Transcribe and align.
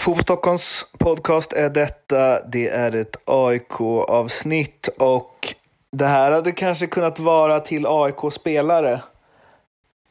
Fotboll 0.00 0.22
Stockholms 0.22 0.86
podcast 0.98 1.52
är 1.52 1.70
detta. 1.70 2.42
Det 2.46 2.68
är 2.68 2.94
ett 2.94 3.16
AIK-avsnitt 3.24 4.88
och 4.98 5.54
det 5.92 6.06
här 6.06 6.30
hade 6.30 6.52
kanske 6.52 6.86
kunnat 6.86 7.18
vara 7.18 7.60
till 7.60 7.86
AIK-spelare. 7.86 9.00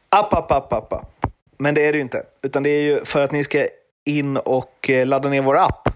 App, 0.09 0.33
app, 0.33 0.51
app, 0.51 0.73
app, 0.73 0.93
app. 0.93 1.25
Men 1.57 1.75
det 1.75 1.87
är 1.87 1.91
det 1.91 1.97
ju 1.97 2.01
inte, 2.01 2.23
utan 2.41 2.63
det 2.63 2.69
är 2.69 2.81
ju 2.81 3.05
för 3.05 3.21
att 3.21 3.31
ni 3.31 3.43
ska 3.43 3.67
in 4.05 4.37
och 4.37 4.89
eh, 4.89 5.07
ladda 5.07 5.29
ner 5.29 5.41
vår 5.41 5.57
app 5.57 5.89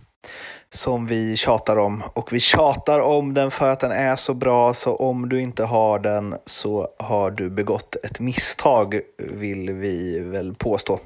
som 0.74 1.08
vi 1.08 1.38
tjatar 1.38 1.78
om. 1.78 2.04
Och 2.14 2.34
vi 2.34 2.40
tjatar 2.40 3.00
om 3.00 3.34
den 3.34 3.52
för 3.52 3.70
att 3.70 3.80
den 3.80 3.92
är 3.92 4.16
så 4.16 4.34
bra, 4.34 4.74
så 4.74 4.96
om 4.96 5.30
du 5.30 5.42
inte 5.42 5.64
har 5.64 6.00
den 6.00 6.36
så 6.46 6.88
har 6.98 7.32
du 7.32 7.50
begått 7.50 7.96
ett 7.96 8.20
misstag, 8.20 9.00
vill 9.18 9.72
vi 9.72 10.20
väl 10.20 10.56
påstå. 10.56 11.00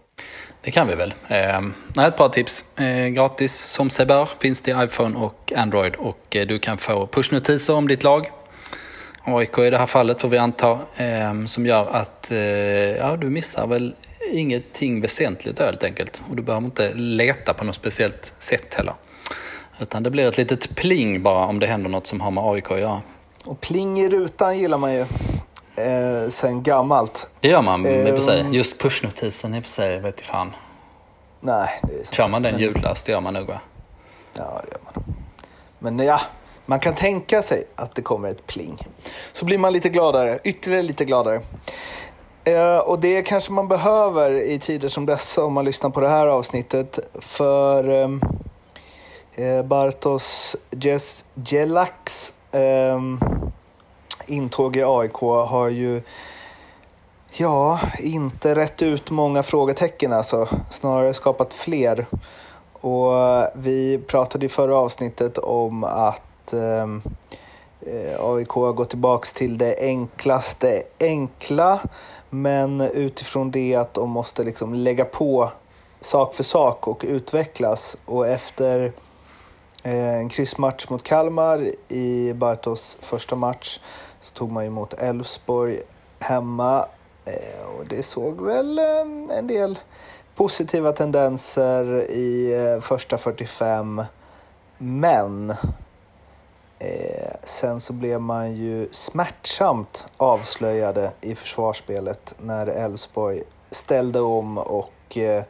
Det 0.62 0.72
kan 0.72 0.88
vi 0.88 0.96
väl. 0.96 1.14
Eh, 1.28 2.06
ett 2.08 2.18
par 2.18 2.30
tips. 2.30 2.80
Eh, 2.80 3.08
gratis 3.08 3.56
som 3.56 3.90
sig 3.90 4.06
bör 4.06 4.30
finns 4.40 4.62
det 4.62 4.72
i 4.72 4.84
iPhone 4.84 5.18
och 5.18 5.54
Android 5.56 5.96
och 5.96 6.36
eh, 6.36 6.48
du 6.48 6.60
kan 6.60 6.78
få 6.78 7.08
pushnotiser 7.08 7.74
om 7.74 7.88
ditt 7.88 8.04
lag. 8.04 8.30
AIK 9.24 9.58
i 9.58 9.70
det 9.70 9.78
här 9.78 9.86
fallet 9.86 10.22
får 10.22 10.30
vi 10.30 10.38
anta, 10.38 10.80
eh, 10.96 11.46
som 11.46 11.66
gör 11.66 11.88
att 11.92 12.32
eh, 12.32 12.38
ja, 12.38 13.18
du 13.18 13.30
missar 13.30 13.68
väl 13.68 13.96
ingenting 14.32 15.02
väsentligt 15.02 15.60
helt 15.60 15.84
enkelt. 15.84 16.22
Och 16.30 16.36
du 16.36 16.42
behöver 16.42 16.66
inte 16.66 16.94
leta 16.94 17.54
på 17.54 17.66
något 17.66 17.76
speciellt 17.76 18.34
sätt 18.40 18.74
heller. 18.74 18.94
Utan 19.80 20.04
det 20.04 20.10
blir 20.10 20.28
ett 20.28 20.38
litet 20.38 20.76
pling 20.76 21.24
bara 21.24 21.46
om 21.46 21.60
det 21.60 21.68
händer 21.68 21.90
något 21.90 22.08
som 22.08 22.22
har 22.22 22.32
med 22.32 22.44
AIK 22.44 22.72
att 22.72 22.80
göra. 22.80 23.02
Och 23.46 23.62
pling 23.62 24.00
i 24.00 24.10
rutan 24.10 24.60
gillar 24.60 24.78
man 24.78 24.94
ju 24.94 25.06
eh, 25.78 26.30
sen 26.30 26.64
gammalt. 26.64 27.30
Det 27.40 27.48
gör 27.48 27.62
man 27.62 27.86
i 27.86 28.12
och 28.12 28.16
för 28.16 28.22
sig. 28.22 28.46
Just 28.52 28.80
pushnotisen 28.80 29.56
i 29.56 29.60
och 29.60 29.64
för 29.64 29.70
sig 29.70 30.00
vet 30.00 30.16
jag 30.20 30.26
fan. 30.26 30.56
Nej, 31.40 31.70
det 31.84 31.94
är 31.94 31.98
sant. 31.98 32.14
Kör 32.14 32.28
man 32.28 32.42
den 32.42 32.60
ljudlöst, 32.60 33.06
det 33.06 33.12
gör 33.12 33.22
man 33.22 33.34
nog 33.34 33.48
va? 33.48 33.60
Ja, 34.34 34.62
det 34.66 34.72
gör 34.72 34.80
man. 34.94 35.04
Men 35.80 36.00
ja, 36.06 36.20
man 36.66 36.80
kan 36.80 36.96
tänka 36.96 37.42
sig 37.42 37.64
att 37.76 37.96
det 37.96 38.02
kommer 38.02 38.30
ett 38.30 38.48
pling. 38.48 38.88
Så 39.34 39.46
blir 39.46 39.58
man 39.58 39.74
lite 39.74 39.90
gladare, 39.90 40.40
ytterligare 40.44 40.84
lite 40.84 41.06
gladare. 41.06 41.42
Eh, 42.44 42.78
och 42.78 43.00
det 43.00 43.22
kanske 43.22 43.52
man 43.52 43.68
behöver 43.68 44.32
i 44.32 44.60
tider 44.60 44.88
som 44.88 45.06
dessa 45.06 45.44
om 45.44 45.54
man 45.54 45.66
lyssnar 45.66 45.90
på 45.90 46.00
det 46.00 46.10
här 46.10 46.28
avsnittet. 46.28 47.00
För 47.20 47.90
ehm, 47.90 48.22
eh, 49.36 49.64
Bartos 49.64 50.56
Jes- 50.72 51.26
Jelaks 51.46 52.34
eh, 52.52 53.02
intåg 54.28 54.76
i 54.76 54.84
AIK 54.84 55.16
har 55.48 55.68
ju 55.68 56.02
Ja, 57.40 57.80
inte 58.00 58.56
rätt 58.56 58.82
ut 58.82 59.12
många 59.12 59.44
frågetecken 59.44 60.14
alltså. 60.14 60.48
Snarare 60.70 61.14
skapat 61.14 61.54
fler. 61.54 62.06
Och 62.72 63.14
vi 63.54 63.98
pratade 64.08 64.46
i 64.46 64.50
förra 64.50 64.78
avsnittet 64.78 65.38
om 65.38 65.84
att 65.84 66.54
ehm, 66.54 67.02
eh, 67.82 68.26
AIK 68.26 68.50
har 68.50 68.74
gått 68.74 68.90
tillbaks 68.90 69.34
till 69.34 69.58
det 69.58 69.76
enklaste 69.80 70.84
enkla. 71.00 71.80
Men 72.30 72.82
utifrån 72.82 73.52
det 73.52 73.76
att 73.76 73.94
de 73.94 74.10
måste 74.10 74.44
liksom 74.44 74.74
lägga 74.74 75.06
på 75.06 75.52
sak 76.02 76.36
för 76.36 76.44
sak 76.44 76.88
och 76.88 77.06
utvecklas. 77.08 77.98
Och 78.06 78.28
efter 78.28 78.92
eh, 79.84 80.16
en 80.16 80.30
kryssmatch 80.30 80.90
mot 80.90 81.04
Kalmar 81.04 81.72
i 81.88 82.34
Bartos 82.34 82.98
första 83.02 83.36
match 83.36 83.80
så 84.28 84.34
tog 84.34 84.52
man 84.52 84.66
emot 84.66 84.94
Elfsborg 84.94 85.82
hemma 86.20 86.86
eh, 87.26 87.66
och 87.78 87.86
det 87.86 88.04
såg 88.04 88.42
väl 88.42 88.80
eh, 88.80 89.38
en 89.38 89.48
del 89.48 89.80
positiva 90.36 90.92
tendenser 90.92 92.12
i 92.12 92.54
eh, 92.54 92.82
första 92.82 93.18
45. 93.18 94.04
Men 94.78 95.50
eh, 96.80 97.32
sen 97.44 97.82
så 97.82 97.94
blev 97.94 98.22
man 98.22 98.56
ju 98.56 98.88
smärtsamt 98.92 100.06
avslöjade 100.18 101.12
i 101.22 101.36
försvarsspelet 101.36 102.36
när 102.38 102.68
Elfsborg 102.68 103.44
ställde 103.72 104.20
om 104.20 104.58
och 104.58 105.18
eh, 105.18 105.44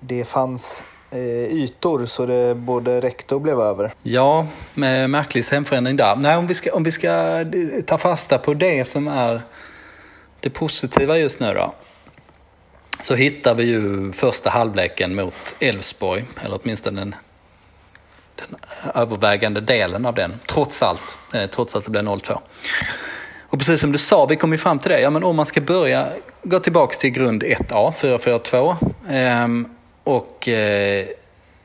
det 0.00 0.24
fanns 0.24 0.84
Eh, 1.10 1.18
ytor 1.52 2.06
så 2.06 2.26
det 2.26 2.54
både 2.54 3.00
räckte 3.00 3.34
och 3.34 3.40
blev 3.40 3.60
över. 3.60 3.92
Ja, 4.02 4.46
med 4.74 5.10
märklig 5.10 5.44
scenförändring 5.44 5.96
där. 5.96 6.16
Nej, 6.16 6.36
om 6.36 6.46
vi, 6.46 6.54
ska, 6.54 6.72
om 6.72 6.82
vi 6.82 6.92
ska 6.92 7.44
ta 7.86 7.98
fasta 7.98 8.38
på 8.38 8.54
det 8.54 8.88
som 8.88 9.08
är 9.08 9.40
det 10.40 10.50
positiva 10.50 11.18
just 11.18 11.40
nu 11.40 11.54
då. 11.54 11.74
Så 13.00 13.14
hittar 13.14 13.54
vi 13.54 13.64
ju 13.64 14.12
första 14.12 14.50
halvleken 14.50 15.14
mot 15.14 15.34
Elfsborg, 15.60 16.24
eller 16.44 16.60
åtminstone 16.62 17.00
den, 17.00 17.14
den 18.34 18.58
övervägande 18.94 19.60
delen 19.60 20.06
av 20.06 20.14
den, 20.14 20.40
trots 20.46 20.82
allt. 20.82 21.18
Eh, 21.34 21.46
trots 21.46 21.76
att 21.76 21.84
det 21.84 21.90
blev 21.90 22.04
0-2. 22.04 22.38
Och 23.50 23.58
precis 23.58 23.80
som 23.80 23.92
du 23.92 23.98
sa, 23.98 24.26
vi 24.26 24.36
kom 24.36 24.52
ju 24.52 24.58
fram 24.58 24.78
till 24.78 24.90
det. 24.90 25.00
Ja, 25.00 25.10
men 25.10 25.24
om 25.24 25.36
man 25.36 25.46
ska 25.46 25.60
börja 25.60 26.08
gå 26.42 26.58
tillbaks 26.60 26.98
till 26.98 27.10
grund 27.10 27.42
1A, 27.42 27.92
4-4-2 27.92 28.76
och 30.08 30.48
eh, 30.48 31.06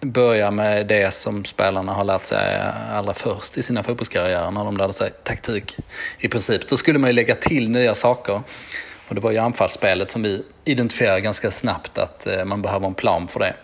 börja 0.02 0.52
med 0.52 0.88
det 0.88 1.14
som 1.14 1.46
spelarna 1.46 1.94
har 1.94 2.04
lärt 2.04 2.26
sig 2.26 2.62
allra 2.92 3.14
först 3.14 3.58
i 3.58 3.62
sina 3.62 3.84
fotbollskarriärer 3.84 4.52
när 4.52 4.64
de 4.64 4.78
lärde 4.78 4.94
sig 4.94 5.12
taktik 5.24 5.78
i 6.20 6.28
princip. 6.28 6.70
Då 6.70 6.78
skulle 6.78 7.00
man 7.00 7.10
ju 7.10 7.14
lägga 7.14 7.36
till 7.36 7.70
nya 7.70 7.96
saker. 7.96 8.42
Och 9.08 9.16
det 9.16 9.22
var 9.22 9.32
ju 9.32 9.38
anfallsspelet 9.38 10.12
som 10.12 10.24
vi 10.24 10.44
identifierade 10.66 11.22
ganska 11.22 11.52
snabbt 11.52 11.98
att 11.98 12.28
eh, 12.28 12.46
man 12.46 12.62
behöver 12.62 12.88
en 12.88 12.94
plan 12.94 13.28
för 13.28 13.40
det. 13.40 13.56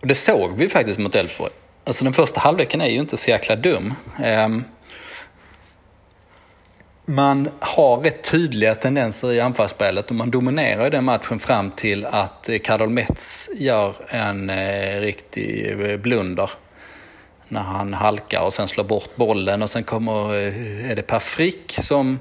Och 0.00 0.06
det 0.06 0.14
såg 0.14 0.58
vi 0.58 0.68
faktiskt 0.68 0.98
mot 0.98 1.14
Elfsborg. 1.14 1.52
Alltså 1.84 2.04
den 2.04 2.12
första 2.12 2.40
halvleken 2.40 2.80
är 2.80 2.88
ju 2.88 2.98
inte 2.98 3.16
så 3.16 3.30
jäkla 3.30 3.56
dum. 3.56 3.94
Ehm, 4.22 4.64
man 7.04 7.48
har 7.60 7.96
rätt 7.96 8.24
tydliga 8.30 8.74
tendenser 8.74 9.32
i 9.32 9.40
anfallsspelet 9.40 10.08
och 10.10 10.14
man 10.14 10.30
dominerar 10.30 10.84
ju 10.84 10.90
den 10.90 11.04
matchen 11.04 11.38
fram 11.38 11.70
till 11.70 12.06
att 12.06 12.48
eh, 12.48 12.58
Karol 12.58 12.90
Metz 12.90 13.50
gör 13.56 13.94
en 14.08 14.50
eh, 14.50 15.00
riktig 15.00 15.80
eh, 15.80 15.96
blunder. 15.96 16.50
När 17.48 17.60
han 17.60 17.94
halkar 17.94 18.40
och 18.40 18.52
sen 18.52 18.68
slår 18.68 18.84
bort 18.84 19.16
bollen 19.16 19.62
och 19.62 19.70
sen 19.70 19.84
kommer, 19.84 20.34
eh, 20.34 20.90
är 20.90 20.96
det 20.96 21.02
Per 21.02 21.18
Frick 21.18 21.76
som 21.80 22.18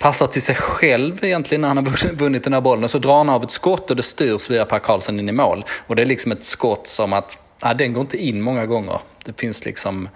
passar 0.00 0.26
till 0.26 0.42
sig 0.42 0.54
själv 0.54 1.24
egentligen 1.24 1.60
när 1.60 1.68
han 1.68 1.76
har 1.76 2.12
vunnit 2.12 2.44
den 2.44 2.52
här 2.52 2.60
bollen. 2.60 2.84
Och 2.84 2.90
så 2.90 2.98
drar 2.98 3.16
han 3.16 3.28
av 3.28 3.42
ett 3.44 3.50
skott 3.50 3.90
och 3.90 3.96
det 3.96 4.02
styrs 4.02 4.50
via 4.50 4.64
Per 4.64 4.78
Karlsson 4.78 5.20
in 5.20 5.28
i 5.28 5.32
mål. 5.32 5.64
Och 5.86 5.96
det 5.96 6.02
är 6.02 6.06
liksom 6.06 6.32
ett 6.32 6.44
skott 6.44 6.86
som 6.86 7.12
att, 7.12 7.38
ja, 7.62 7.74
den 7.74 7.92
går 7.92 8.00
inte 8.00 8.18
in 8.18 8.42
många 8.42 8.66
gånger. 8.66 8.98
Det 9.24 9.40
finns 9.40 9.64
liksom 9.64 10.08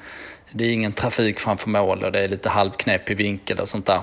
det 0.52 0.64
är 0.64 0.72
ingen 0.72 0.92
trafik 0.92 1.40
framför 1.40 1.70
mål 1.70 2.04
och 2.04 2.12
det 2.12 2.20
är 2.20 2.28
lite 2.28 2.48
halvknepig 2.48 3.16
vinkel 3.16 3.60
och 3.60 3.68
sånt 3.68 3.86
där. 3.86 4.00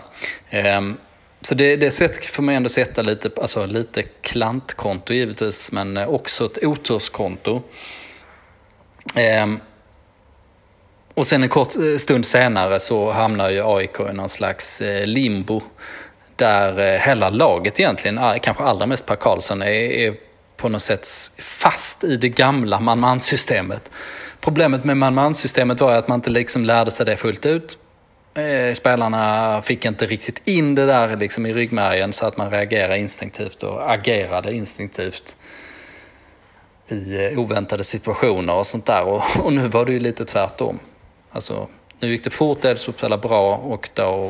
Ehm, 0.50 0.98
så 1.42 1.56
det, 1.56 1.76
det 1.76 1.92
sätt 1.92 2.26
får 2.26 2.44
man 2.44 2.56
ändå 2.56 2.70
sätta 2.70 3.02
lite, 3.02 3.30
alltså 3.42 3.66
lite 3.66 4.04
klantkonto 4.04 5.14
givetvis, 5.14 5.72
men 5.72 5.98
eh, 5.98 6.10
också 6.10 6.46
ett 6.46 6.64
oturskonto. 6.64 7.62
Ehm, 9.16 9.60
och 11.14 11.28
sen 11.28 11.44
en 11.44 11.50
kort 11.50 11.76
eh, 11.76 11.98
stund 11.98 12.26
senare 12.26 12.80
så 12.80 13.12
hamnar 13.12 13.50
ju 13.50 13.62
AIK 13.66 14.00
i 14.00 14.14
någon 14.14 14.30
slags 14.30 14.82
eh, 14.82 15.06
limbo. 15.06 15.62
Där 16.36 17.00
hela 17.00 17.30
laget 17.30 17.80
egentligen, 17.80 18.20
kanske 18.42 18.64
allra 18.64 18.86
mest 18.86 19.06
Per 19.06 19.16
Karlsson, 19.16 19.62
är, 19.62 19.68
är 19.68 20.16
på 20.58 20.70
något 20.70 20.82
sätt 20.82 21.08
fast 21.38 22.04
i 22.04 22.16
det 22.16 22.30
gamla 22.30 22.80
man-man-systemet. 22.80 23.92
Problemet 24.46 24.84
med 24.84 24.98
man-man-systemet 24.98 25.82
var 25.82 25.96
att 25.96 26.08
man 26.08 26.20
inte 26.20 26.30
liksom 26.30 26.66
lärde 26.66 26.92
sig 26.92 27.06
det 27.06 27.18
fullt 27.18 27.46
ut. 27.46 27.78
Eh, 28.34 28.74
spelarna 28.74 29.62
fick 29.62 29.86
inte 29.86 30.06
riktigt 30.06 30.48
in 30.48 30.76
det 30.76 30.86
där 30.86 31.18
liksom 31.18 31.46
i 31.46 31.54
ryggmärgen 31.54 32.14
så 32.14 32.26
att 32.26 32.38
man 32.38 32.50
reagerade 32.50 32.98
instinktivt 32.98 33.64
och 33.64 33.92
agerade 33.92 34.54
instinktivt 34.54 35.36
i 36.88 37.26
eh, 37.26 37.40
oväntade 37.40 37.84
situationer 37.84 38.56
och 38.56 38.68
sånt 38.68 38.86
där. 38.86 39.04
Och, 39.04 39.24
och 39.40 39.54
nu 39.54 39.68
var 39.68 39.86
det 39.86 39.92
ju 39.92 40.00
lite 40.00 40.26
tvärtom. 40.26 40.80
Alltså, 41.32 41.68
nu 42.00 42.12
gick 42.12 42.24
det 42.24 42.30
fort, 42.30 42.66
Elfsborg 42.66 42.98
spelade 42.98 43.28
bra 43.28 43.56
och 43.56 43.90
då 43.94 44.30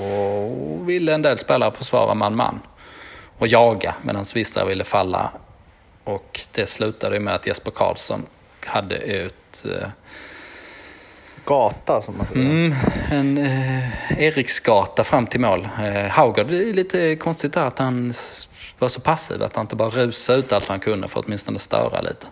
ville 0.86 1.14
en 1.14 1.22
del 1.22 1.38
spelare 1.38 1.72
försvara 1.72 2.14
man-man 2.14 2.60
och 3.38 3.48
jaga 3.48 3.96
medan 4.02 4.26
vissa 4.36 4.66
ville 4.66 4.84
falla. 4.84 5.32
Och 6.04 6.42
det 6.52 6.70
slutade 6.70 7.20
med 7.20 7.36
att 7.36 7.48
Jesper 7.48 7.72
Karlsson 7.72 8.26
hade 8.66 8.96
ett 8.96 9.66
eh, 9.66 9.88
gata 11.46 12.02
som 12.02 12.18
man 12.18 12.28
säger. 12.28 12.46
Mm, 12.46 12.74
en 13.12 13.38
eh, 13.38 14.24
Eriksgata 14.24 15.04
fram 15.04 15.28
till 15.28 15.40
mål. 15.40 15.68
Eh, 15.84 16.12
Haugard, 16.12 16.48
det 16.48 16.70
är 16.70 16.74
lite 16.74 17.16
konstigt 17.16 17.54
där 17.54 17.68
att 17.68 17.80
han 17.80 18.14
var 18.80 18.88
så 18.88 19.02
passiv, 19.02 19.44
att 19.44 19.56
han 19.56 19.64
inte 19.64 19.76
bara 19.76 19.90
rusade 19.90 20.40
ut 20.40 20.54
allt 20.54 20.68
han 20.68 20.80
kunde 20.80 21.08
för 21.08 21.20
att 21.20 21.26
åtminstone 21.26 21.60
störa 21.60 22.02
lite. 22.02 22.28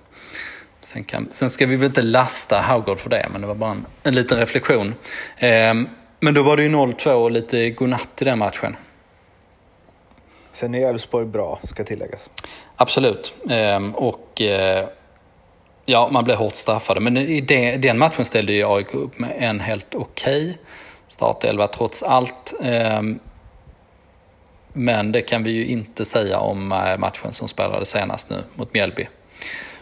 Sen, 0.81 1.04
kan, 1.04 1.27
sen 1.31 1.50
ska 1.50 1.65
vi 1.65 1.75
väl 1.75 1.86
inte 1.86 2.01
lasta 2.01 2.62
Haugard 2.62 3.00
för 3.00 3.10
det, 3.10 3.27
men 3.31 3.42
det 3.42 3.48
var 3.48 3.56
bara 3.56 3.71
en, 3.71 3.86
en 4.04 4.15
liten 4.15 4.38
reflektion. 4.38 4.94
Eh, 5.38 5.74
men 6.19 6.33
då 6.33 6.44
var 6.44 6.57
det 6.57 6.63
ju 6.63 6.69
0-2 6.69 7.09
och 7.09 7.31
lite 7.31 7.69
godnatt 7.69 8.21
i 8.21 8.25
den 8.25 8.39
matchen. 8.39 8.75
Sen 10.54 10.75
är 10.75 10.89
Elfsborg 10.89 11.25
bra, 11.25 11.59
ska 11.63 11.83
tilläggas. 11.83 12.30
Absolut. 12.75 13.33
Eh, 13.50 13.89
och 13.94 14.42
eh, 14.42 14.88
ja, 15.85 16.09
man 16.12 16.24
blev 16.24 16.38
hårt 16.38 16.56
straffade. 16.56 17.00
Men 17.00 17.18
i 17.18 17.41
den 17.77 18.00
matchen 18.00 18.25
ställde 18.25 18.53
ju 18.53 18.65
AIK 18.65 18.94
upp 18.94 19.19
med 19.19 19.35
en 19.39 19.59
helt 19.59 19.95
okej 19.95 20.44
okay 20.44 20.56
startelva 21.07 21.68
trots 21.68 22.03
allt. 22.03 22.53
Eh, 22.63 23.01
men 24.74 25.12
det 25.12 25.21
kan 25.21 25.44
vi 25.44 25.51
ju 25.51 25.65
inte 25.65 26.06
säga 26.06 26.39
om 26.39 26.71
eh, 26.71 26.97
matchen 26.97 27.33
som 27.33 27.47
spelades 27.47 27.89
senast 27.89 28.30
nu 28.30 28.44
mot 28.56 28.74
Mjällby. 28.74 29.07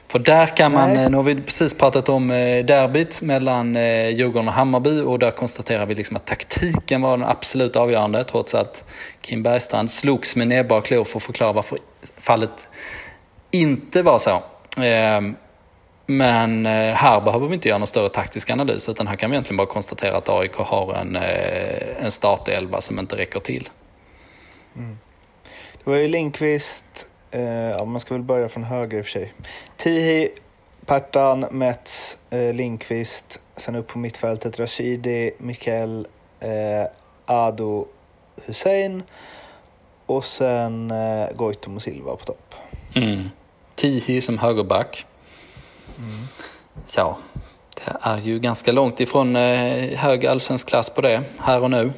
För 0.08 0.20
där 0.20 0.48
kan 0.48 0.72
man, 0.72 0.94
Nej. 0.94 1.04
Eh, 1.04 1.10
nu 1.10 1.18
har 1.18 1.24
vi 1.24 1.36
precis 1.36 1.78
pratat 1.78 2.10
om 2.10 2.32
eh, 2.32 2.66
derbyt 2.66 3.22
mellan 3.22 3.76
Djurgården 3.76 4.48
och 4.48 4.54
Hammarby 4.54 5.02
och 5.02 5.20
där 5.20 5.32
konstaterar 5.32 5.86
vi 5.86 5.96
liksom 5.96 6.16
att 6.16 6.26
taktiken 6.26 7.02
var 7.02 7.18
den 7.18 7.28
absolut 7.28 7.76
avgörande 7.76 8.24
trots 8.24 8.56
att 8.56 8.84
Kim 9.22 9.44
Bergstrand 9.44 9.92
slogs 9.92 10.36
med 10.36 10.48
näbbar 10.48 10.78
och 10.78 10.86
klor 10.86 11.04
för 11.04 11.18
att 11.18 11.24
förklara 11.24 11.54
varför 11.54 11.78
fallet 12.18 12.70
inte 13.52 14.02
var 14.02 14.20
så. 14.20 14.44
Men 16.18 16.66
här 16.66 17.22
behöver 17.22 17.48
vi 17.48 17.54
inte 17.54 17.68
göra 17.68 17.78
någon 17.78 17.88
större 17.88 18.10
taktisk 18.10 18.50
analys 18.50 18.90
utan 18.90 19.08
här 19.08 19.16
kan 19.16 19.30
vi 19.30 19.36
egentligen 19.36 19.58
bara 19.58 19.68
konstatera 19.68 20.18
att 20.18 20.30
AIK 20.30 20.56
har 20.56 20.94
en, 20.94 21.16
en 22.06 22.12
startelva 22.12 22.82
som 22.82 23.00
inte 23.00 23.18
räcker 23.18 23.40
till. 23.40 23.70
Mm. 24.76 24.98
Det 25.84 25.90
var 25.90 25.98
ju 25.98 26.08
Linkvist, 26.08 27.08
eh, 27.32 27.42
ja, 27.42 27.86
man 27.86 28.00
ska 28.00 28.14
väl 28.14 28.24
börja 28.24 28.50
från 28.50 28.64
höger 28.64 28.98
i 28.98 29.02
och 29.02 29.06
för 29.06 29.12
sig. 29.12 29.34
Tihi, 29.78 30.30
Pertan, 30.86 31.40
Mets, 31.52 32.18
eh, 32.30 32.54
Linkvist, 32.54 33.42
sen 33.56 33.76
upp 33.76 33.88
på 33.88 34.00
mittfältet 34.00 34.60
Rashidi, 34.60 35.32
Mikael, 35.38 36.08
eh, 36.40 36.88
Ado, 37.26 37.88
Hussein 38.46 39.04
och 40.06 40.26
sen 40.26 40.92
eh, 40.92 41.32
Goitom 41.36 41.76
och 41.76 41.82
Silva 41.82 42.16
på 42.16 42.26
topp. 42.26 42.56
Mm. 42.96 43.30
Tihi 43.76 44.22
som 44.22 44.38
högerback. 44.38 45.06
Mm. 45.98 46.28
Ja, 46.96 47.18
det 47.76 47.98
är 48.02 48.18
ju 48.18 48.40
ganska 48.40 48.72
långt 48.72 49.00
ifrån 49.00 49.36
eh, 49.36 49.98
hög 49.98 50.26
allsvensk 50.26 50.70
klass 50.70 50.90
på 50.90 51.02
det 51.02 51.24
här 51.40 51.62
och 51.62 51.72
nu. 51.72 51.94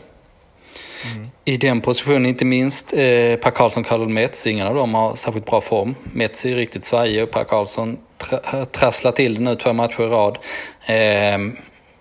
Mm. 1.11 1.29
I 1.45 1.57
den 1.57 1.81
positionen 1.81 2.25
inte 2.25 2.45
minst 2.45 2.93
eh, 2.93 2.97
Per 3.35 3.51
Karlsson, 3.51 3.83
Karl 3.83 4.07
Metz, 4.07 4.47
ingen 4.47 4.67
av 4.67 4.75
dem 4.75 4.93
har 4.93 5.15
särskilt 5.15 5.45
bra 5.45 5.61
form. 5.61 5.95
Metz 6.03 6.45
är 6.45 6.55
riktigt 6.55 6.85
svajig 6.85 7.23
och 7.23 7.31
Per 7.31 7.43
Karlsson 7.43 7.97
tra 8.17 8.65
trasslar 8.65 9.11
till 9.11 9.35
det 9.35 9.41
nu 9.41 9.55
två 9.55 9.73
matcher 9.73 10.01
i 10.01 10.07
rad. 10.07 10.37
Eh, 10.85 11.39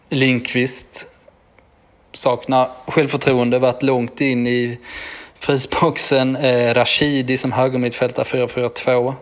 Linkvist 0.08 1.06
saknar 2.12 2.70
självförtroende, 2.86 3.58
varit 3.58 3.82
långt 3.82 4.20
in 4.20 4.46
i 4.46 4.78
frysboxen. 5.38 6.36
Eh, 6.36 6.74
Rashidi 6.74 7.36
som 7.36 7.52
högermittfältare 7.52 8.24
4-4-2. 8.24 9.14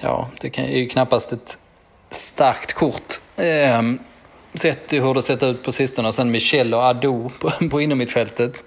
Ja, 0.00 0.28
det 0.40 0.50
kan, 0.50 0.64
är 0.64 0.78
ju 0.78 0.88
knappast 0.88 1.32
ett 1.32 1.58
starkt 2.10 2.72
kort. 2.72 3.20
Eh, 3.36 3.82
sett 4.54 4.92
hur 4.92 5.14
det 5.14 5.22
sett 5.22 5.42
ut 5.42 5.62
på 5.62 5.72
sistone. 5.72 6.08
Och 6.08 6.14
sen 6.14 6.30
Michel 6.30 6.74
och 6.74 6.82
Ado 6.84 7.30
på, 7.40 7.68
på 7.70 7.80
innermittfältet. 7.80 8.64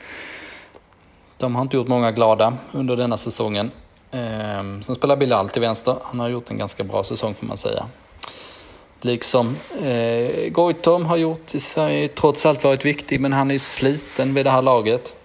De 1.38 1.56
har 1.56 1.62
inte 1.62 1.78
gjort 1.78 1.88
många 1.88 2.12
glada 2.12 2.58
under 2.72 2.96
denna 2.96 3.18
säsongen. 3.18 3.72
Eh, 4.12 4.82
sen 4.82 4.96
spelar 4.96 5.16
Bilal 5.16 5.50
till 5.50 5.62
vänster. 5.62 5.96
Han 6.04 6.20
har 6.20 6.30
gjort 6.30 6.50
en 6.50 6.58
ganska 6.58 6.84
bra 6.84 7.04
säsong 7.04 7.34
får 7.34 7.46
man 7.46 7.58
säga. 7.58 7.86
Liksom 9.02 9.56
eh, 9.84 10.50
Goitom 10.50 11.06
har 11.06 11.18
gjort, 11.18 11.54
trots 12.16 12.46
allt 12.46 12.64
varit 12.64 12.86
viktig, 12.86 13.20
men 13.20 13.34
han 13.34 13.50
är 13.50 13.56
ju 13.56 13.60
sliten 13.60 14.34
vid 14.34 14.46
det 14.46 14.52
här 14.52 14.62
laget. 14.62 15.16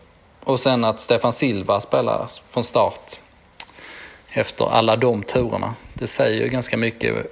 Och 0.45 0.61
sen 0.61 0.85
att 0.85 1.01
Stefan 1.01 1.33
Silva 1.33 1.81
spelar 1.81 2.29
från 2.51 2.65
start 2.65 3.19
efter 4.29 4.65
alla 4.65 4.97
de 4.97 5.23
turerna. 5.23 5.75
Det 5.95 6.07
säger 6.07 6.43
ju 6.43 6.49
ganska 6.49 6.77
mycket 6.77 7.27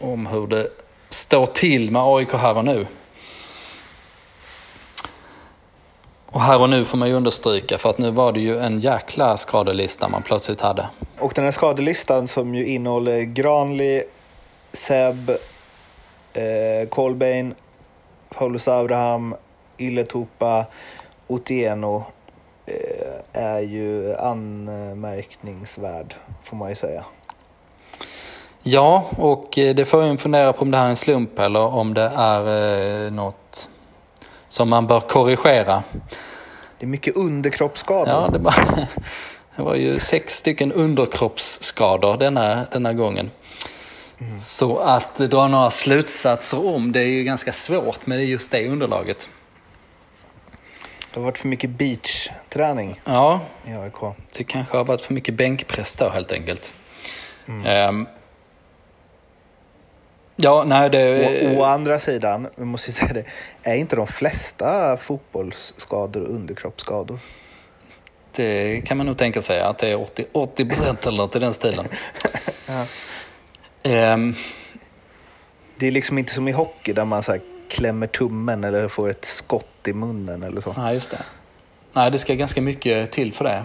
om 0.00 0.26
hur 0.26 0.46
det 0.46 0.68
står 1.10 1.46
till 1.46 1.90
med 1.90 2.02
AIK 2.02 2.32
här 2.32 2.56
och 2.56 2.64
nu. 2.64 2.86
Och 6.26 6.40
här 6.42 6.60
och 6.60 6.70
nu 6.70 6.84
får 6.84 6.98
man 6.98 7.08
ju 7.08 7.14
understryka 7.14 7.78
för 7.78 7.90
att 7.90 7.98
nu 7.98 8.10
var 8.10 8.32
det 8.32 8.40
ju 8.40 8.58
en 8.58 8.80
jäkla 8.80 9.36
skadelista 9.36 10.08
man 10.08 10.22
plötsligt 10.22 10.60
hade. 10.60 10.86
Och 11.18 11.32
den 11.34 11.44
här 11.44 11.50
skadelistan 11.50 12.28
som 12.28 12.54
ju 12.54 12.66
innehåller 12.66 13.22
Granli, 13.22 14.02
Seb, 14.72 15.30
eh, 16.32 16.88
Colbain, 16.88 17.54
Paulus 18.28 18.68
Abraham, 18.68 19.34
Illetupa, 19.76 20.66
Otieno 21.26 22.04
eh, 22.66 23.42
är 23.42 23.60
ju 23.60 24.16
anmärkningsvärd 24.16 26.14
får 26.44 26.56
man 26.56 26.68
ju 26.68 26.76
säga. 26.76 27.04
Ja, 28.68 29.10
och 29.16 29.58
eh, 29.58 29.74
det 29.74 29.84
får 29.84 30.02
en 30.02 30.18
fundera 30.18 30.52
på 30.52 30.62
om 30.62 30.70
det 30.70 30.78
här 30.78 30.84
är 30.84 30.90
en 30.90 30.96
slump 30.96 31.38
eller 31.38 31.60
om 31.60 31.94
det 31.94 32.12
är 32.16 33.04
eh, 33.06 33.12
något 33.12 33.68
som 34.48 34.68
man 34.68 34.86
bör 34.86 35.00
korrigera. 35.00 35.82
Det 36.78 36.86
är 36.86 36.88
mycket 36.88 37.16
underkroppsskador. 37.16 38.14
Ja, 38.14 38.28
det 38.32 38.38
var, 38.38 38.54
det 39.56 39.62
var 39.62 39.74
ju 39.74 39.98
sex 39.98 40.36
stycken 40.36 40.72
underkroppsskador 40.72 42.16
denna, 42.16 42.66
denna 42.72 42.92
gången. 42.92 43.30
Mm. 44.18 44.40
Så 44.40 44.78
att 44.78 45.14
dra 45.14 45.48
några 45.48 45.70
slutsatser 45.70 46.74
om 46.74 46.92
det 46.92 47.00
är 47.00 47.08
ju 47.08 47.24
ganska 47.24 47.52
svårt 47.52 48.06
med 48.06 48.24
just 48.24 48.50
det 48.50 48.68
underlaget. 48.68 49.30
Det 51.12 51.20
har 51.20 51.24
varit 51.24 51.38
för 51.38 51.48
mycket 51.48 51.70
beachträning 51.70 53.00
ja, 53.04 53.40
i 53.66 53.72
AIK. 53.72 54.16
Det 54.36 54.44
kanske 54.44 54.76
har 54.76 54.84
varit 54.84 55.00
för 55.00 55.14
mycket 55.14 55.34
bänkpress 55.34 55.96
då 55.96 56.08
helt 56.08 56.32
enkelt. 56.32 56.74
Mm. 57.48 57.88
Um, 57.88 58.06
Ja, 60.36 60.64
nej 60.64 60.90
det... 60.90 61.56
Å, 61.56 61.60
å 61.60 61.64
andra 61.64 61.98
sidan, 61.98 62.48
vi 62.56 62.64
måste 62.64 62.92
säga 62.92 63.12
det, 63.12 63.24
är 63.62 63.74
inte 63.74 63.96
de 63.96 64.06
flesta 64.06 64.96
fotbollsskador 64.96 66.22
underkroppsskador? 66.22 67.18
Det 68.32 68.80
kan 68.86 68.96
man 68.96 69.06
nog 69.06 69.16
tänka 69.16 69.42
sig, 69.42 69.60
att 69.60 69.78
det 69.78 69.88
är 69.88 70.00
80, 70.00 70.24
80 70.32 70.64
procent 70.66 71.06
eller 71.06 71.18
något 71.18 71.36
i 71.36 71.38
den 71.38 71.54
stilen. 71.54 71.88
ja. 73.82 74.14
um... 74.14 74.34
Det 75.78 75.86
är 75.86 75.90
liksom 75.90 76.18
inte 76.18 76.32
som 76.32 76.48
i 76.48 76.52
hockey 76.52 76.92
där 76.92 77.04
man 77.04 77.22
så 77.22 77.32
här 77.32 77.40
klämmer 77.68 78.06
tummen 78.06 78.64
eller 78.64 78.88
får 78.88 79.10
ett 79.10 79.24
skott 79.24 79.88
i 79.88 79.92
munnen 79.92 80.42
eller 80.42 80.60
så. 80.60 80.74
Nej, 80.76 80.94
just 80.94 81.10
det. 81.10 81.18
Nej, 81.92 82.10
det 82.10 82.18
ska 82.18 82.34
ganska 82.34 82.62
mycket 82.62 83.10
till 83.10 83.32
för 83.32 83.44
det. 83.44 83.64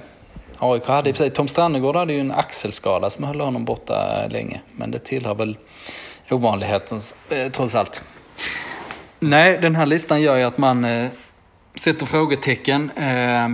AIK 0.58 0.86
hade 0.86 1.10
i 1.10 1.12
och 1.12 1.16
för 1.16 1.24
sig, 1.24 1.32
Tom 1.32 1.48
Strannegård 1.48 1.96
hade 1.96 2.14
ju 2.14 2.20
en 2.20 2.32
axelskada 2.32 3.10
som 3.10 3.24
höll 3.24 3.42
honom 3.42 3.66
borta 3.66 4.28
länge. 4.28 4.62
Men 4.72 4.92
det 4.92 5.00
tillhör 5.00 5.36
väl 5.36 5.58
Ovanlighetens, 6.32 7.16
eh, 7.30 7.52
trots 7.52 7.76
allt. 7.76 8.04
Nej, 9.20 9.58
den 9.62 9.76
här 9.76 9.86
listan 9.86 10.22
gör 10.22 10.36
ju 10.36 10.44
att 10.44 10.58
man 10.58 10.86
eh, 10.86 11.10
sätter 11.76 12.06
frågetecken 12.06 12.92
eh, 12.92 13.50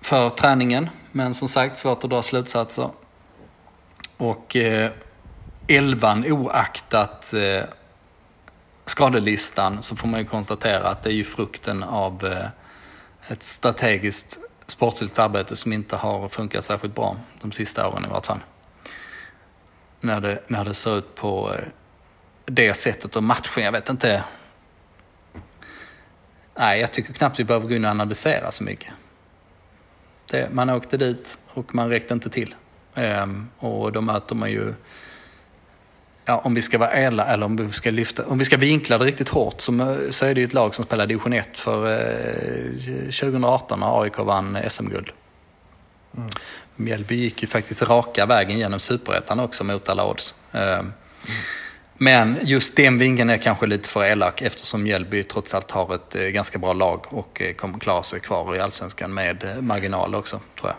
för 0.00 0.30
träningen. 0.30 0.88
Men 1.12 1.34
som 1.34 1.48
sagt, 1.48 1.78
svårt 1.78 2.04
att 2.04 2.10
dra 2.10 2.22
slutsatser. 2.22 2.90
Och 4.16 4.56
eh, 4.56 4.90
elvan 5.68 6.32
oaktat 6.32 7.34
eh, 7.34 7.64
skadelistan 8.86 9.82
så 9.82 9.96
får 9.96 10.08
man 10.08 10.20
ju 10.20 10.26
konstatera 10.26 10.88
att 10.88 11.02
det 11.02 11.10
är 11.10 11.14
ju 11.14 11.24
frukten 11.24 11.82
av 11.82 12.26
eh, 12.26 12.46
ett 13.32 13.42
strategiskt 13.42 14.38
sportsligt 14.66 15.18
arbete 15.18 15.56
som 15.56 15.72
inte 15.72 15.96
har 15.96 16.28
funkat 16.28 16.64
särskilt 16.64 16.94
bra 16.94 17.16
de 17.40 17.52
sista 17.52 17.88
åren 17.88 18.04
i 18.04 18.08
vart 18.08 18.26
fall 18.26 18.40
när 20.02 20.20
det, 20.20 20.38
när 20.46 20.64
det 20.64 20.74
ser 20.74 20.98
ut 20.98 21.14
på 21.14 21.54
eh, 21.54 21.68
det 22.44 22.74
sättet 22.74 23.16
och 23.16 23.22
matchen. 23.22 23.64
Jag 23.64 23.72
vet 23.72 23.88
inte. 23.88 24.24
Nej, 26.58 26.80
jag 26.80 26.92
tycker 26.92 27.12
knappt 27.12 27.40
vi 27.40 27.44
behöver 27.44 27.68
gå 27.68 27.74
in 27.74 27.84
och 27.84 27.90
analysera 27.90 28.52
så 28.52 28.64
mycket. 28.64 28.92
Det, 30.30 30.48
man 30.52 30.70
åkte 30.70 30.96
dit 30.96 31.38
och 31.48 31.74
man 31.74 31.88
räckte 31.88 32.14
inte 32.14 32.30
till. 32.30 32.54
Ehm, 32.94 33.48
och 33.58 33.92
då 33.92 34.00
möter 34.00 34.34
man 34.34 34.50
ju, 34.50 34.74
ja, 36.24 36.38
om 36.38 36.54
vi 36.54 36.62
ska 36.62 36.78
vara 36.78 36.90
ädla 36.90 37.26
eller 37.26 37.46
om 37.46 37.56
vi 37.56 37.72
ska 37.72 37.90
lyfta, 37.90 38.26
om 38.26 38.38
vi 38.38 38.44
ska 38.44 38.56
vinkla 38.56 38.98
det 38.98 39.04
riktigt 39.04 39.28
hårt 39.28 39.60
så, 39.60 39.98
så 40.10 40.26
är 40.26 40.34
det 40.34 40.40
ju 40.40 40.46
ett 40.46 40.54
lag 40.54 40.74
som 40.74 40.84
spelar 40.84 41.06
division 41.06 41.32
1 41.32 41.58
för 41.58 41.92
eh, 41.92 42.70
2018 43.02 43.80
när 43.80 44.02
AIK 44.02 44.18
vann 44.18 44.58
SM-guld. 44.68 45.12
Mm. 46.16 46.28
Mjällby 46.76 47.14
gick 47.14 47.42
ju 47.42 47.48
faktiskt 47.48 47.82
raka 47.82 48.26
vägen 48.26 48.58
genom 48.58 48.80
superettan 48.80 49.40
också 49.40 49.64
mot 49.64 49.88
alla 49.88 50.06
odds. 50.06 50.34
Mm. 50.52 50.92
Men 51.94 52.38
just 52.42 52.76
den 52.76 52.98
vinkeln 52.98 53.30
är 53.30 53.36
kanske 53.36 53.66
lite 53.66 53.88
för 53.88 54.04
elak 54.04 54.42
eftersom 54.42 54.82
Mjällby 54.82 55.24
trots 55.24 55.54
allt 55.54 55.70
har 55.70 55.94
ett 55.94 56.14
eh, 56.14 56.22
ganska 56.22 56.58
bra 56.58 56.72
lag 56.72 57.06
och 57.08 57.42
eh, 57.42 57.54
kommer 57.54 57.78
klara 57.78 58.02
sig 58.02 58.20
kvar 58.20 58.56
i 58.56 58.60
allsvenskan 58.60 59.14
med 59.14 59.56
marginal 59.60 60.14
också, 60.14 60.40
tror 60.60 60.70
jag. 60.70 60.76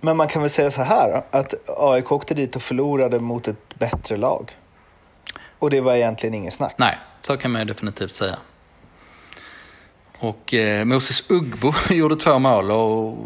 Men 0.00 0.16
man 0.16 0.28
kan 0.28 0.42
väl 0.42 0.50
säga 0.50 0.70
så 0.70 0.82
här, 0.82 1.22
att 1.30 1.54
AIK 1.66 2.12
åkte 2.12 2.34
dit 2.34 2.56
och 2.56 2.62
förlorade 2.62 3.20
mot 3.20 3.48
ett 3.48 3.74
bättre 3.78 4.16
lag. 4.16 4.56
Och 5.58 5.70
det 5.70 5.80
var 5.80 5.94
egentligen 5.94 6.34
ingen 6.34 6.52
snack. 6.52 6.74
Nej, 6.76 6.98
så 7.22 7.36
kan 7.36 7.50
man 7.50 7.66
definitivt 7.66 8.14
säga. 8.14 8.38
Och 10.18 10.54
eh, 10.54 10.84
Moses 10.84 11.30
Ugbo 11.30 11.72
gjorde 11.90 12.16
två 12.16 12.38
mål 12.38 12.70
och 12.70 13.18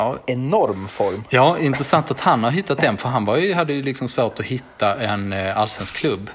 Ja. 0.00 0.18
enorm 0.26 0.88
form. 0.88 1.24
Ja, 1.28 1.58
intressant 1.58 2.10
att 2.10 2.20
han 2.20 2.44
har 2.44 2.50
hittat 2.50 2.78
den, 2.78 2.96
för 2.96 3.08
han 3.08 3.24
var 3.24 3.36
ju, 3.36 3.54
hade 3.54 3.72
ju 3.72 3.82
liksom 3.82 4.08
svårt 4.08 4.40
att 4.40 4.46
hitta 4.46 5.00
en 5.00 5.32
eh, 5.32 5.58
allsvensk 5.58 5.94
klubb. 5.94 6.30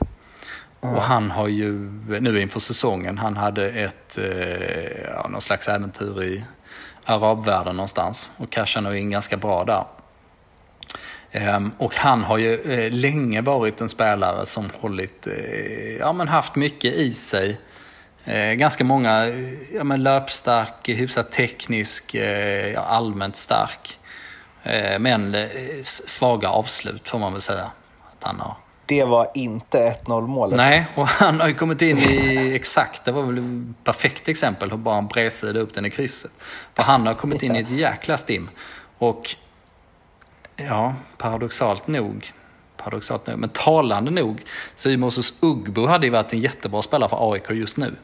Och 0.79 1.01
han 1.01 1.31
har 1.31 1.47
ju, 1.47 1.71
nu 2.19 2.41
inför 2.41 2.59
säsongen, 2.59 3.17
han 3.17 3.37
hade 3.37 3.69
ett, 3.69 4.17
eh, 4.17 5.11
ja, 5.15 5.27
någon 5.29 5.41
slags 5.41 5.67
äventyr 5.67 6.23
i 6.23 6.43
arabvärlden 7.05 7.75
någonstans 7.75 8.29
och 8.37 8.49
cashade 8.49 8.87
nog 8.87 8.97
in 8.97 9.09
ganska 9.09 9.37
bra 9.37 9.63
där. 9.63 9.85
Ehm, 11.31 11.71
och 11.77 11.95
han 11.95 12.23
har 12.23 12.37
ju 12.37 12.53
eh, 12.61 12.91
länge 12.91 13.41
varit 13.41 13.81
en 13.81 13.89
spelare 13.89 14.45
som 14.45 14.69
hållit, 14.79 15.27
eh, 15.27 15.95
ja 15.99 16.13
men 16.13 16.27
haft 16.27 16.55
mycket 16.55 16.93
i 16.93 17.11
sig. 17.11 17.59
Eh, 18.25 18.53
ganska 18.53 18.83
många, 18.83 19.27
ja 19.73 19.83
men 19.83 20.03
löpstark, 20.03 20.89
hyfsat 20.89 21.31
teknisk, 21.31 22.15
eh, 22.15 22.73
ja, 22.73 22.79
allmänt 22.79 23.35
stark. 23.35 23.99
Eh, 24.63 24.99
men 24.99 25.35
eh, 25.35 25.49
svaga 25.83 26.49
avslut 26.49 27.09
får 27.09 27.19
man 27.19 27.33
väl 27.33 27.41
säga. 27.41 27.71
Att 28.11 28.23
han 28.23 28.39
har. 28.39 28.55
Det 28.85 29.03
var 29.03 29.27
inte 29.33 29.95
1-0 30.05 30.27
målet. 30.27 30.57
Nej, 30.57 30.85
och 30.95 31.07
han 31.07 31.39
har 31.39 31.47
ju 31.47 31.53
kommit 31.53 31.81
in 31.81 31.97
i 31.97 32.51
exakt, 32.55 33.05
det 33.05 33.11
var 33.11 33.23
väl 33.23 33.37
ett 33.37 33.83
perfekt 33.83 34.27
exempel 34.27 34.71
hur 34.71 34.77
bara 34.77 34.95
han 34.95 35.07
bredsida 35.07 35.59
upp 35.59 35.73
den 35.73 35.85
i 35.85 35.89
krysset. 35.89 36.31
För 36.73 36.83
han 36.83 37.07
har 37.07 37.13
kommit 37.13 37.43
in 37.43 37.55
i 37.55 37.59
ett 37.59 37.69
jäkla 37.69 38.17
stim. 38.17 38.49
Och 38.97 39.35
ja, 40.55 40.93
paradoxalt 41.17 41.87
nog, 41.87 42.31
paradoxalt 42.77 43.27
nog, 43.27 43.39
men 43.39 43.49
talande 43.49 44.11
nog, 44.11 44.41
så 44.75 44.89
är 44.89 44.97
Moses 44.97 45.33
Ugbo 45.39 45.85
hade 45.85 46.07
ju 46.07 46.11
varit 46.11 46.33
en 46.33 46.41
jättebra 46.41 46.81
spelare 46.81 47.09
för 47.09 47.33
AIK 47.33 47.49
just 47.49 47.77
nu. 47.77 47.95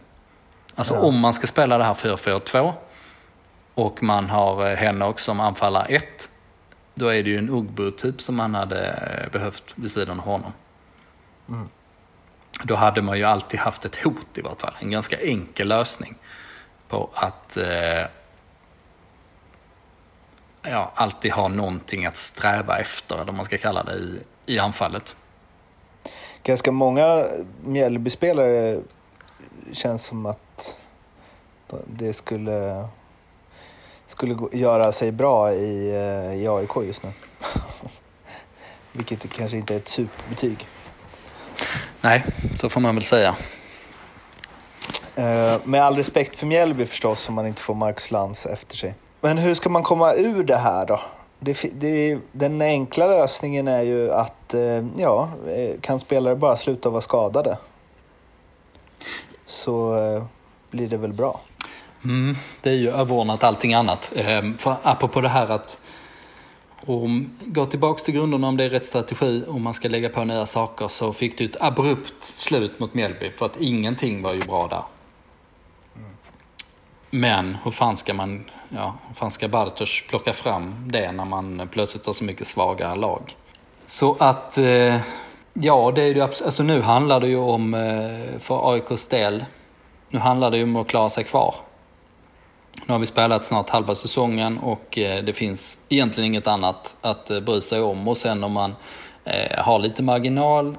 Alltså 0.76 1.00
om 1.00 1.20
man 1.20 1.34
ska 1.34 1.48
spela 1.48 1.78
det 1.78 1.84
här 1.84 1.94
4-4-2 1.94 2.74
och 3.74 4.04
man 4.04 4.30
har 4.30 4.70
eh, 4.70 4.76
Henok 4.76 5.20
som 5.20 5.40
anfallar 5.40 5.86
1, 5.90 6.30
då 6.94 7.08
är 7.08 7.24
det 7.24 7.30
ju 7.30 7.38
en 7.38 7.50
Ugbo-typ 7.50 8.22
som 8.22 8.36
man 8.36 8.56
hade 8.56 8.88
eh, 8.88 9.32
behövt 9.32 9.74
vid 9.76 9.92
sidan 9.92 10.20
av 10.20 10.26
honom. 10.26 10.52
Då 12.64 12.76
hade 12.76 13.02
man 13.02 13.18
ju 13.18 13.24
alltid 13.24 13.60
haft 13.60 13.86
ett 13.86 13.96
hot 13.96 14.38
i 14.38 14.42
vart 14.42 14.62
fall. 14.62 14.74
En 14.80 14.90
ganska 14.90 15.18
enkel 15.22 15.68
lösning 15.68 16.16
på 16.88 17.10
att 17.14 17.58
eh, 17.58 18.06
ja, 20.62 20.92
alltid 20.96 21.32
ha 21.32 21.48
någonting 21.48 22.06
att 22.06 22.18
sträva 22.18 22.80
efter, 22.80 23.16
eller 23.16 23.26
vad 23.26 23.36
man 23.36 23.46
ska 23.46 23.58
kalla 23.58 23.84
det, 23.84 23.94
i, 23.94 24.20
i 24.46 24.60
anfallet. 24.60 25.16
Ganska 26.44 26.72
många 26.72 27.26
Mjällbyspelare 27.64 28.80
känns 29.72 30.06
som 30.06 30.26
att 30.26 30.40
det 31.88 32.14
skulle, 32.14 32.88
skulle 34.08 34.38
göra 34.52 34.92
sig 34.92 35.12
bra 35.12 35.54
i, 35.54 35.90
eh, 35.90 36.42
i 36.44 36.48
AIK 36.48 36.76
just 36.88 37.04
nu. 37.04 37.12
Vilket 38.92 39.34
kanske 39.34 39.58
inte 39.58 39.74
är 39.74 39.78
ett 39.78 39.88
superbetyg. 39.88 40.68
Nej, 42.02 42.26
så 42.56 42.70
får 42.70 42.82
man 42.82 42.96
väl 42.96 43.04
säga. 43.04 43.36
Eh, 45.16 45.58
Med 45.64 45.84
all 45.84 45.96
respekt 45.96 46.36
för 46.36 46.46
Mjällby 46.46 46.86
förstås, 46.86 47.30
om 47.30 47.36
man 47.36 47.48
inte 47.48 47.62
får 47.62 47.76
Marcus 47.76 48.12
Lantz 48.12 48.46
efter 48.46 48.78
sig. 48.78 48.94
Men 49.22 49.38
hur 49.38 49.54
ska 49.54 49.70
man 49.70 49.84
komma 49.84 50.14
ur 50.14 50.44
det 50.44 50.58
här 50.58 50.86
då? 50.86 51.00
Det, 51.40 51.58
det, 51.74 52.20
den 52.32 52.62
enkla 52.62 53.08
lösningen 53.08 53.68
är 53.68 53.82
ju 53.82 54.12
att, 54.12 54.54
eh, 54.54 54.86
ja, 54.98 55.30
kan 55.82 56.00
spelare 56.00 56.36
bara 56.36 56.58
sluta 56.58 56.90
vara 56.90 57.02
skadade 57.02 57.58
så 59.46 59.96
blir 60.72 60.88
det 60.88 60.98
väl 60.98 61.14
bra. 61.14 61.40
Mm, 62.04 62.36
det 62.62 62.70
är 62.70 62.74
ju 62.74 62.90
överordnat 62.90 63.44
allting 63.44 63.74
annat. 63.74 64.14
Ehm, 64.16 64.58
för 64.58 64.76
apropå 64.84 65.22
det 65.22 65.30
här 65.30 65.50
att 65.50 65.82
om, 66.86 67.30
gå 67.46 67.66
tillbaks 67.66 68.04
till 68.04 68.14
grunderna 68.14 68.48
om 68.48 68.58
det 68.58 68.64
är 68.64 68.70
rätt 68.70 68.86
strategi 68.86 69.44
och 69.48 69.62
man 69.62 69.74
ska 69.74 69.88
lägga 69.88 70.10
på 70.10 70.24
nya 70.24 70.46
saker 70.46 70.88
så 70.88 71.14
fick 71.14 71.38
du 71.38 71.46
ett 71.46 71.62
abrupt 71.62 72.24
slut 72.24 72.80
mot 72.80 72.94
Mjällby 72.94 73.32
för 73.32 73.46
att 73.46 73.58
ingenting 73.58 74.22
var 74.22 74.34
ju 74.34 74.42
bra 74.42 74.68
där. 74.68 74.84
Men 77.10 77.58
hur 77.64 77.72
fan 77.72 77.98
ska 77.98 78.14
man, 78.14 78.46
ja, 78.70 78.96
hur 79.08 79.16
fan 79.16 79.32
ska 79.32 79.48
Bartosz 79.48 80.04
plocka 80.10 80.34
fram 80.34 80.76
det 80.88 81.12
när 81.12 81.26
man 81.26 81.70
plötsligt 81.72 82.06
har 82.06 82.14
så 82.14 82.24
mycket 82.24 82.48
svaga 82.48 82.96
lag? 82.96 83.36
Så 83.86 84.16
att, 84.20 84.58
eh, 84.58 84.98
ja 85.54 85.92
det 85.96 86.04
är 86.04 86.16
ju 86.16 86.22
alltså 86.22 86.64
nu 86.64 86.82
handlar 86.82 87.20
det 87.20 87.28
ju 87.28 87.38
om, 87.38 87.74
eh, 87.74 88.40
för 88.40 88.74
AIKs 88.74 89.08
del, 89.08 89.46
nu 90.10 90.20
handlar 90.20 90.52
det 90.52 90.58
ju 90.58 90.64
om 90.64 90.76
att 90.76 90.88
klara 90.88 91.10
sig 91.10 91.24
kvar. 91.24 91.56
Nu 92.86 92.94
har 92.94 93.00
vi 93.00 93.06
spelat 93.06 93.46
snart 93.46 93.70
halva 93.70 93.96
säsongen 93.96 94.58
och 94.58 94.98
eh, 94.98 95.24
det 95.24 95.34
finns 95.34 95.80
egentligen 95.90 96.28
inget 96.28 96.48
annat 96.48 96.96
att 97.02 97.32
eh, 97.32 97.40
bry 97.40 97.62
sig 97.62 97.82
om. 97.82 98.08
Och 98.08 98.18
sen 98.18 98.44
om 98.44 98.52
man 98.52 98.76
eh, 99.26 99.64
har 99.64 99.80
lite 99.80 100.04
marginal 100.04 100.78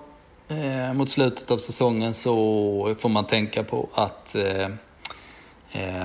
mot 0.95 1.11
slutet 1.11 1.51
av 1.51 1.59
säsongen 1.59 2.15
så 2.15 2.95
får 2.99 3.09
man 3.09 3.27
tänka 3.27 3.63
på 3.63 3.89
att 3.95 4.37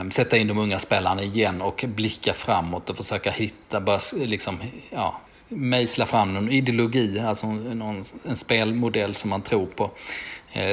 sätta 0.10 0.38
in 0.38 0.48
de 0.48 0.58
unga 0.58 0.80
spelarna 0.80 1.24
igen 1.24 1.62
och 1.62 1.86
blicka 1.88 2.34
framåt 2.34 2.90
och 2.90 2.98
försöka 2.98 3.32
hitta, 3.32 3.82
börja 3.82 4.00
liksom, 4.14 4.60
ja, 4.90 5.22
mejsla 5.48 6.06
fram 6.06 6.34
någon 6.34 6.50
ideologi, 6.50 7.20
alltså 7.20 7.48
någon, 7.48 8.04
en 8.26 8.36
spelmodell 8.36 9.16
som 9.16 9.30
man 9.30 9.42
tror 9.42 9.66
på 9.66 9.92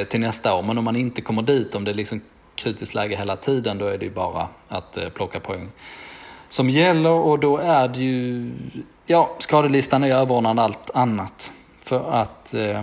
till 0.08 0.20
nästa 0.20 0.54
år. 0.54 0.62
Men 0.62 0.78
om 0.78 0.84
man 0.84 0.96
inte 0.96 1.22
kommer 1.22 1.42
dit, 1.42 1.74
om 1.74 1.84
det 1.84 1.94
liksom 1.94 2.20
kritiskt 2.64 2.94
läge 2.94 3.16
hela 3.16 3.36
tiden, 3.36 3.78
då 3.78 3.86
är 3.86 3.98
det 3.98 4.04
ju 4.04 4.10
bara 4.10 4.48
att 4.68 4.96
eh, 4.96 5.08
plocka 5.08 5.40
poäng 5.40 5.70
som 6.48 6.70
gäller 6.70 7.10
och 7.10 7.38
då 7.38 7.58
är 7.58 7.88
det 7.88 8.00
ju, 8.00 8.52
ja, 9.06 9.36
skadelistan 9.38 10.04
är 10.04 10.14
överordnad 10.14 10.58
allt 10.58 10.90
annat. 10.94 11.52
För 11.84 12.10
att, 12.10 12.54
eh, 12.54 12.82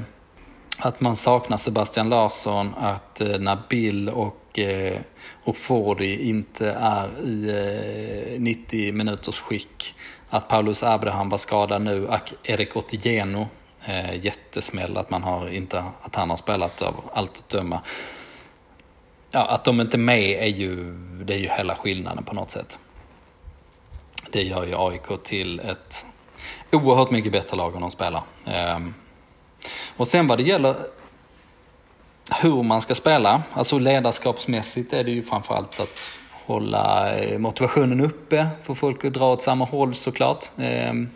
att 0.77 1.01
man 1.01 1.15
saknar 1.15 1.57
Sebastian 1.57 2.09
Larsson, 2.09 2.73
att 2.77 3.21
eh, 3.21 3.39
Nabil 3.39 4.09
och, 4.09 4.59
eh, 4.59 4.99
och 5.43 5.57
Fordi 5.57 6.29
inte 6.29 6.71
är 6.71 7.09
i 7.23 7.49
eh, 8.35 8.41
90 8.41 8.93
minuters 8.93 9.39
skick. 9.39 9.95
Att 10.29 10.47
Paulus 10.47 10.83
Abraham 10.83 11.29
var 11.29 11.37
skadad 11.37 11.81
nu, 11.81 12.07
att 12.09 12.33
Erik 12.43 12.75
Otieno, 12.75 13.47
eh, 13.85 14.25
jättesmäll 14.25 14.97
att, 14.97 15.09
man 15.09 15.23
har 15.23 15.49
inte, 15.49 15.83
att 16.01 16.15
han 16.15 16.29
har 16.29 16.37
spelat 16.37 16.81
av 16.81 16.95
allt 17.13 17.37
att 17.37 17.49
döma. 17.49 17.81
Ja, 19.31 19.45
att 19.45 19.63
de 19.63 19.81
inte 19.81 19.97
är 19.97 19.99
med 19.99 20.43
är 20.43 20.47
ju, 20.47 20.93
det 21.23 21.33
är 21.33 21.37
ju 21.37 21.49
hela 21.49 21.75
skillnaden 21.75 22.23
på 22.23 22.35
något 22.35 22.51
sätt. 22.51 22.79
Det 24.31 24.43
gör 24.43 24.65
ju 24.65 24.75
AIK 24.77 25.23
till 25.23 25.59
ett 25.59 26.05
oerhört 26.71 27.11
mycket 27.11 27.31
bättre 27.31 27.57
lag 27.57 27.75
än 27.75 27.81
de 27.81 27.91
spelar. 27.91 28.23
Ehm, 28.45 28.93
och 29.97 30.07
sen 30.07 30.27
vad 30.27 30.37
det 30.37 30.43
gäller 30.43 30.75
hur 32.41 32.63
man 32.63 32.81
ska 32.81 32.95
spela, 32.95 33.43
alltså 33.53 33.79
ledarskapsmässigt 33.79 34.93
är 34.93 35.03
det 35.03 35.11
ju 35.11 35.23
framförallt 35.23 35.79
att 35.79 36.09
hålla 36.45 37.15
eh, 37.15 37.39
motivationen 37.39 38.01
uppe, 38.01 38.47
få 38.63 38.75
folk 38.75 39.05
att 39.05 39.13
dra 39.13 39.31
åt 39.31 39.41
samma 39.41 39.65
håll 39.65 39.93
såklart. 39.93 40.45
Ehm, 40.57 41.09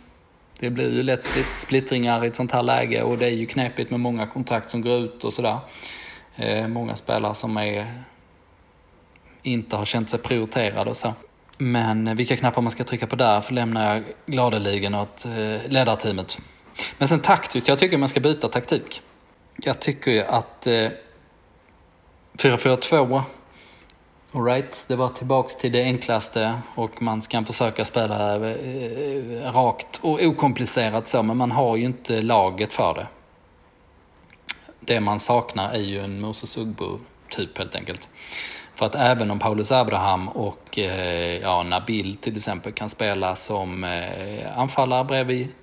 det 0.59 0.69
blir 0.69 0.93
ju 0.93 1.03
lätt 1.03 1.29
splittringar 1.57 2.25
i 2.25 2.27
ett 2.27 2.35
sånt 2.35 2.51
här 2.51 2.63
läge 2.63 3.03
och 3.03 3.17
det 3.17 3.25
är 3.25 3.29
ju 3.29 3.45
knepigt 3.45 3.91
med 3.91 3.99
många 3.99 4.27
kontrakt 4.27 4.69
som 4.69 4.81
går 4.81 4.99
ut 4.99 5.23
och 5.23 5.33
sådär. 5.33 5.57
Eh, 6.35 6.67
många 6.67 6.95
spelare 6.95 7.35
som 7.35 7.57
är, 7.57 7.85
inte 9.43 9.75
har 9.75 9.85
känt 9.85 10.09
sig 10.09 10.19
prioriterade 10.19 10.89
och 10.89 10.97
så. 10.97 11.13
Men 11.57 12.15
vilka 12.15 12.37
knappar 12.37 12.61
man 12.61 12.71
ska 12.71 12.83
trycka 12.83 13.07
på 13.07 13.15
där 13.15 13.45
lämnar 13.49 13.93
jag 13.93 14.03
gladeligen 14.25 14.95
åt 14.95 15.25
eh, 15.25 15.71
ledarteamet. 15.71 16.37
Men 16.97 17.07
sen 17.07 17.19
taktiskt, 17.19 17.67
jag 17.67 17.79
tycker 17.79 17.97
man 17.97 18.09
ska 18.09 18.19
byta 18.19 18.47
taktik. 18.47 19.01
Jag 19.55 19.79
tycker 19.79 20.11
ju 20.11 20.21
att 20.21 20.67
eh, 20.67 20.89
4-4-2, 22.37 23.21
alright, 24.31 24.85
det 24.87 24.95
var 24.95 25.09
tillbaks 25.09 25.57
till 25.57 25.71
det 25.71 25.83
enklaste 25.83 26.53
och 26.75 27.01
man 27.01 27.21
ska 27.21 27.43
försöka 27.43 27.85
spela 27.85 28.35
eh, 28.35 29.53
rakt 29.53 29.99
och 30.03 30.23
okomplicerat 30.23 31.07
så, 31.07 31.23
men 31.23 31.37
man 31.37 31.51
har 31.51 31.75
ju 31.75 31.85
inte 31.85 32.21
laget 32.21 32.73
för 32.73 32.93
det. 32.93 33.07
Det 34.85 34.99
man 34.99 35.19
saknar 35.19 35.73
är 35.73 35.81
ju 35.81 35.99
en 35.99 36.21
Moses 36.21 36.57
Ugbo-typ 36.57 37.57
helt 37.57 37.75
enkelt. 37.75 38.09
För 38.75 38.85
att 38.85 38.95
även 38.95 39.31
om 39.31 39.39
Paulus 39.39 39.71
Abraham 39.71 40.27
och 40.27 40.79
eh, 40.79 41.37
ja, 41.37 41.63
Nabil 41.63 42.15
till 42.15 42.37
exempel 42.37 42.71
kan 42.71 42.89
spela 42.89 43.35
som 43.35 43.83
eh, 43.83 44.59
anfallare 44.59 45.03
bredvid 45.03 45.53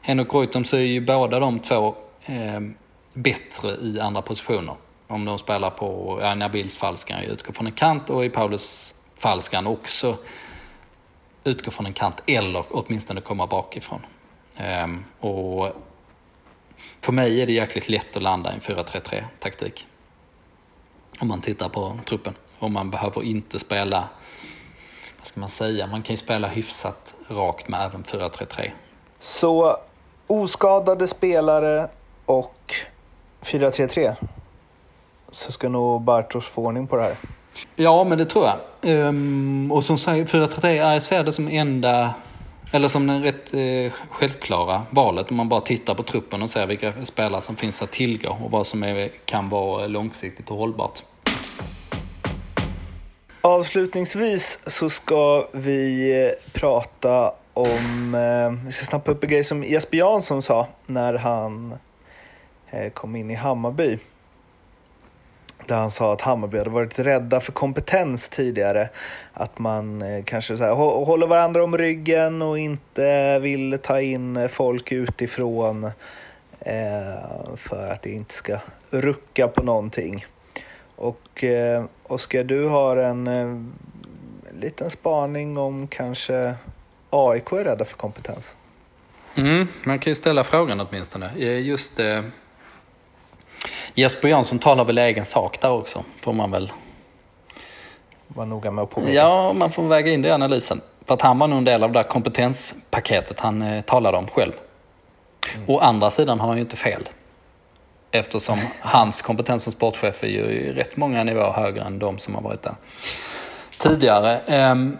Henok 0.00 0.28
Goitom 0.28 0.64
så 0.64 0.76
är 0.76 0.80
ju 0.80 1.00
båda 1.00 1.38
de 1.38 1.58
två 1.58 1.94
eh, 2.26 2.60
bättre 3.12 3.70
i 3.70 4.00
andra 4.00 4.22
positioner. 4.22 4.74
Om 5.08 5.24
de 5.24 5.38
spelar 5.38 5.70
på, 5.70 6.18
ja, 6.22 6.34
Nabils 6.34 6.76
fall 6.76 6.96
ska 6.96 7.14
han 7.14 7.22
ju 7.22 7.28
utgå 7.28 7.52
från 7.52 7.66
en 7.66 7.72
kant 7.72 8.10
och 8.10 8.24
i 8.24 8.30
Paulus 8.30 8.94
fall 9.16 9.42
ska 9.42 9.56
han 9.56 9.66
också 9.66 10.16
utgå 11.44 11.70
från 11.70 11.86
en 11.86 11.92
kant 11.92 12.22
eller 12.26 12.64
åtminstone 12.70 13.20
komma 13.20 13.46
bakifrån. 13.46 14.00
Eh, 14.56 14.86
och 15.20 15.76
för 17.04 17.12
mig 17.12 17.42
är 17.42 17.46
det 17.46 17.52
jäkligt 17.52 17.88
lätt 17.88 18.16
att 18.16 18.22
landa 18.22 18.50
i 18.50 18.54
en 18.54 18.60
4-3-3 18.60 19.24
taktik. 19.38 19.86
Om 21.20 21.28
man 21.28 21.40
tittar 21.40 21.68
på 21.68 21.98
truppen. 22.06 22.34
Och 22.58 22.70
man 22.70 22.90
behöver 22.90 23.22
inte 23.22 23.58
spela 23.58 24.08
vad 25.18 25.26
ska 25.26 25.40
man 25.40 25.48
säga, 25.48 25.86
man 25.86 26.02
kan 26.02 26.12
ju 26.12 26.16
spela 26.16 26.48
hyfsat 26.48 27.14
rakt 27.28 27.68
med 27.68 27.86
även 27.86 28.04
4-3-3. 28.04 28.70
Så 29.18 29.76
oskadade 30.26 31.08
spelare 31.08 31.88
och 32.26 32.74
4-3-3. 33.42 34.14
Så 35.30 35.52
ska 35.52 35.68
nog 35.68 36.02
Bartos 36.02 36.46
få 36.46 36.62
ordning 36.62 36.86
på 36.86 36.96
det 36.96 37.02
här. 37.02 37.16
Ja, 37.76 38.04
men 38.04 38.18
det 38.18 38.24
tror 38.24 38.46
jag. 38.46 39.08
Um, 39.08 39.72
och 39.72 39.84
som 39.84 39.98
sagt, 39.98 40.32
4-3-3, 40.32 40.68
jag 40.68 41.02
ser 41.02 41.24
det 41.24 41.32
som 41.32 41.48
enda, 41.48 42.14
eller 42.74 42.88
som 42.88 43.06
den 43.06 43.22
rätt 43.22 43.54
eh, 43.54 43.92
självklara 44.10 44.82
valet 44.90 45.30
om 45.30 45.36
man 45.36 45.48
bara 45.48 45.60
tittar 45.60 45.94
på 45.94 46.02
truppen 46.02 46.42
och 46.42 46.50
ser 46.50 46.66
vilka 46.66 47.04
spelare 47.04 47.40
som 47.40 47.56
finns 47.56 47.82
att 47.82 47.92
tillgå 47.92 48.36
och 48.44 48.50
vad 48.50 48.66
som 48.66 48.82
är, 48.82 49.10
kan 49.24 49.48
vara 49.48 49.86
långsiktigt 49.86 50.50
och 50.50 50.56
hållbart. 50.56 51.02
Avslutningsvis 53.40 54.58
så 54.66 54.90
ska 54.90 55.46
vi 55.52 56.12
eh, 56.26 56.50
prata 56.52 57.32
om, 57.52 58.14
eh, 58.14 58.66
vi 58.66 58.72
ska 58.72 58.86
snappa 58.86 59.10
upp 59.10 59.24
en 59.24 59.30
grej 59.30 59.44
som 59.44 59.64
Jesper 59.64 59.98
Jansson 59.98 60.42
sa 60.42 60.66
när 60.86 61.14
han 61.14 61.74
eh, 62.70 62.92
kom 62.92 63.16
in 63.16 63.30
i 63.30 63.34
Hammarby. 63.34 63.98
Där 65.66 65.76
han 65.76 65.90
sa 65.90 66.12
att 66.12 66.20
Hammarby 66.20 66.58
hade 66.58 66.70
varit 66.70 66.98
rädda 66.98 67.40
för 67.40 67.52
kompetens 67.52 68.28
tidigare. 68.28 68.88
Att 69.32 69.58
man 69.58 70.02
eh, 70.02 70.24
kanske 70.24 70.56
så 70.56 70.64
här, 70.64 70.74
håller 71.04 71.26
varandra 71.26 71.64
om 71.64 71.78
ryggen 71.78 72.42
och 72.42 72.58
inte 72.58 73.38
vill 73.38 73.78
ta 73.82 74.00
in 74.00 74.48
folk 74.48 74.92
utifrån 74.92 75.84
eh, 76.60 77.54
för 77.56 77.90
att 77.92 78.02
det 78.02 78.10
inte 78.10 78.34
ska 78.34 78.58
rucka 78.90 79.48
på 79.48 79.62
någonting. 79.62 80.26
Och 80.96 81.44
eh, 81.44 81.84
Oskar, 82.02 82.44
du 82.44 82.66
har 82.68 82.96
en 82.96 83.26
eh, 83.26 83.62
liten 84.60 84.90
spaning 84.90 85.58
om 85.58 85.88
kanske 85.88 86.54
AIK 87.10 87.52
är 87.52 87.64
rädda 87.64 87.84
för 87.84 87.96
kompetens. 87.96 88.54
Mm, 89.34 89.68
man 89.84 89.98
kan 89.98 90.10
ju 90.10 90.14
ställa 90.14 90.44
frågan 90.44 90.80
åtminstone. 90.80 91.30
Eh, 91.38 91.60
just 91.60 92.00
eh, 92.00 92.22
Jesper 93.94 94.28
Jansson 94.28 94.58
talar 94.58 94.84
väl 94.84 94.98
egen 94.98 95.24
sak 95.24 95.60
där 95.60 95.70
också, 95.70 96.04
får 96.20 96.32
man 96.32 96.50
väl. 96.50 96.72
Var 98.28 98.46
noga 98.46 98.70
med 98.70 98.82
att 98.82 98.90
påpeka. 98.90 99.12
Ja, 99.12 99.52
man 99.52 99.72
får 99.72 99.82
väga 99.82 100.12
in 100.12 100.22
det 100.22 100.28
i 100.28 100.32
analysen. 100.32 100.80
För 101.06 101.14
att 101.14 101.22
han 101.22 101.38
var 101.38 101.48
nog 101.48 101.58
en 101.58 101.64
del 101.64 101.82
av 101.82 101.92
det 101.92 101.98
där 101.98 102.08
kompetenspaketet 102.08 103.40
han 103.40 103.62
eh, 103.62 103.80
talade 103.80 104.18
om 104.18 104.28
själv. 104.28 104.52
Å 105.66 105.78
andra 105.78 106.10
sidan 106.10 106.40
har 106.40 106.48
han 106.48 106.56
ju 106.56 106.62
inte 106.62 106.76
fel. 106.76 107.08
Eftersom 108.10 108.58
hans 108.80 109.22
kompetens 109.22 109.62
som 109.62 109.72
sportchef 109.72 110.24
är 110.24 110.28
ju 110.28 110.74
rätt 110.74 110.96
många 110.96 111.24
nivåer 111.24 111.52
högre 111.52 111.82
än 111.82 111.98
de 111.98 112.18
som 112.18 112.34
har 112.34 112.42
varit 112.42 112.62
där 112.62 112.74
tidigare. 113.78 114.38
Ehm, 114.38 114.98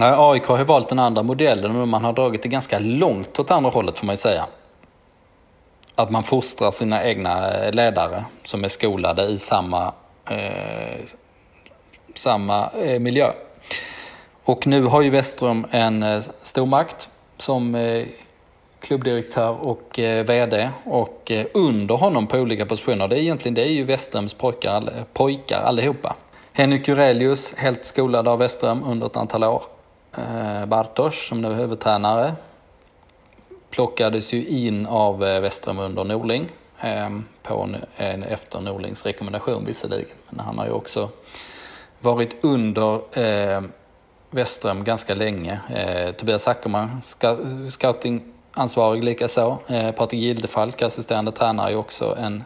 AIK 0.00 0.46
har 0.46 0.58
ju 0.58 0.64
valt 0.64 0.88
den 0.88 0.98
andra 0.98 1.22
modellen 1.22 1.76
och 1.76 1.88
man 1.88 2.04
har 2.04 2.12
dragit 2.12 2.42
det 2.42 2.48
ganska 2.48 2.78
långt 2.78 3.38
åt 3.38 3.50
andra 3.50 3.70
hållet 3.70 3.98
får 3.98 4.06
man 4.06 4.12
ju 4.12 4.16
säga. 4.16 4.46
Att 6.02 6.10
man 6.10 6.22
fostrar 6.22 6.70
sina 6.70 7.04
egna 7.04 7.50
eh, 7.54 7.72
ledare 7.72 8.24
som 8.44 8.64
är 8.64 8.68
skolade 8.68 9.22
i 9.22 9.38
samma, 9.38 9.92
eh, 10.30 11.00
samma 12.14 12.70
eh, 12.70 13.00
miljö. 13.00 13.32
Och 14.44 14.66
nu 14.66 14.84
har 14.84 15.02
ju 15.02 15.10
Westrum 15.10 15.66
en 15.70 16.02
eh, 16.02 16.20
stormakt 16.42 17.08
som 17.36 17.74
eh, 17.74 18.06
klubbdirektör 18.80 19.56
och 19.66 19.98
eh, 19.98 20.24
VD 20.24 20.70
och 20.84 21.30
eh, 21.30 21.46
under 21.54 21.94
honom 21.94 22.26
på 22.26 22.36
olika 22.38 22.66
positioner. 22.66 23.08
Det 23.08 23.16
är 23.16 23.20
egentligen 23.20 23.54
det 23.54 23.62
är 23.62 23.72
ju 23.72 23.84
Westrums 23.84 24.34
pojkar, 24.34 24.70
all- 24.72 24.90
pojkar 25.12 25.62
allihopa. 25.62 26.16
Henrik 26.52 26.88
Jurelius, 26.88 27.54
helt 27.56 27.84
skolad 27.84 28.28
av 28.28 28.38
Westrum 28.38 28.82
under 28.84 29.06
ett 29.06 29.16
antal 29.16 29.44
år. 29.44 29.62
Eh, 30.16 30.66
Bartosz 30.66 31.28
som 31.28 31.40
nu 31.40 31.48
är 31.48 31.54
huvudtränare. 31.54 32.32
Plockades 33.72 34.32
ju 34.32 34.46
in 34.46 34.86
av 34.86 35.24
eh, 35.24 35.40
Westrum 35.40 35.78
under 35.78 36.04
Norling. 36.04 36.50
Ehm, 36.80 37.24
på 37.42 37.68
en, 37.96 38.22
efter 38.22 38.60
Norlings 38.60 39.06
rekommendation 39.06 39.64
visserligen. 39.64 40.16
Men 40.30 40.40
han 40.40 40.58
har 40.58 40.66
ju 40.66 40.72
också 40.72 41.08
varit 42.00 42.36
under 42.40 43.18
eh, 43.18 43.62
Westrum 44.30 44.84
ganska 44.84 45.14
länge. 45.14 45.60
Eh, 45.70 46.12
Tobias 46.12 46.48
Ackerman, 46.48 47.02
scoutingansvarig 47.70 49.04
likaså. 49.04 49.58
Eh, 49.66 49.90
Patrik 49.90 50.22
Gildefalk, 50.22 50.82
assisterande 50.82 51.32
tränare, 51.32 51.72
är 51.72 51.76
också 51.76 52.16
en 52.18 52.44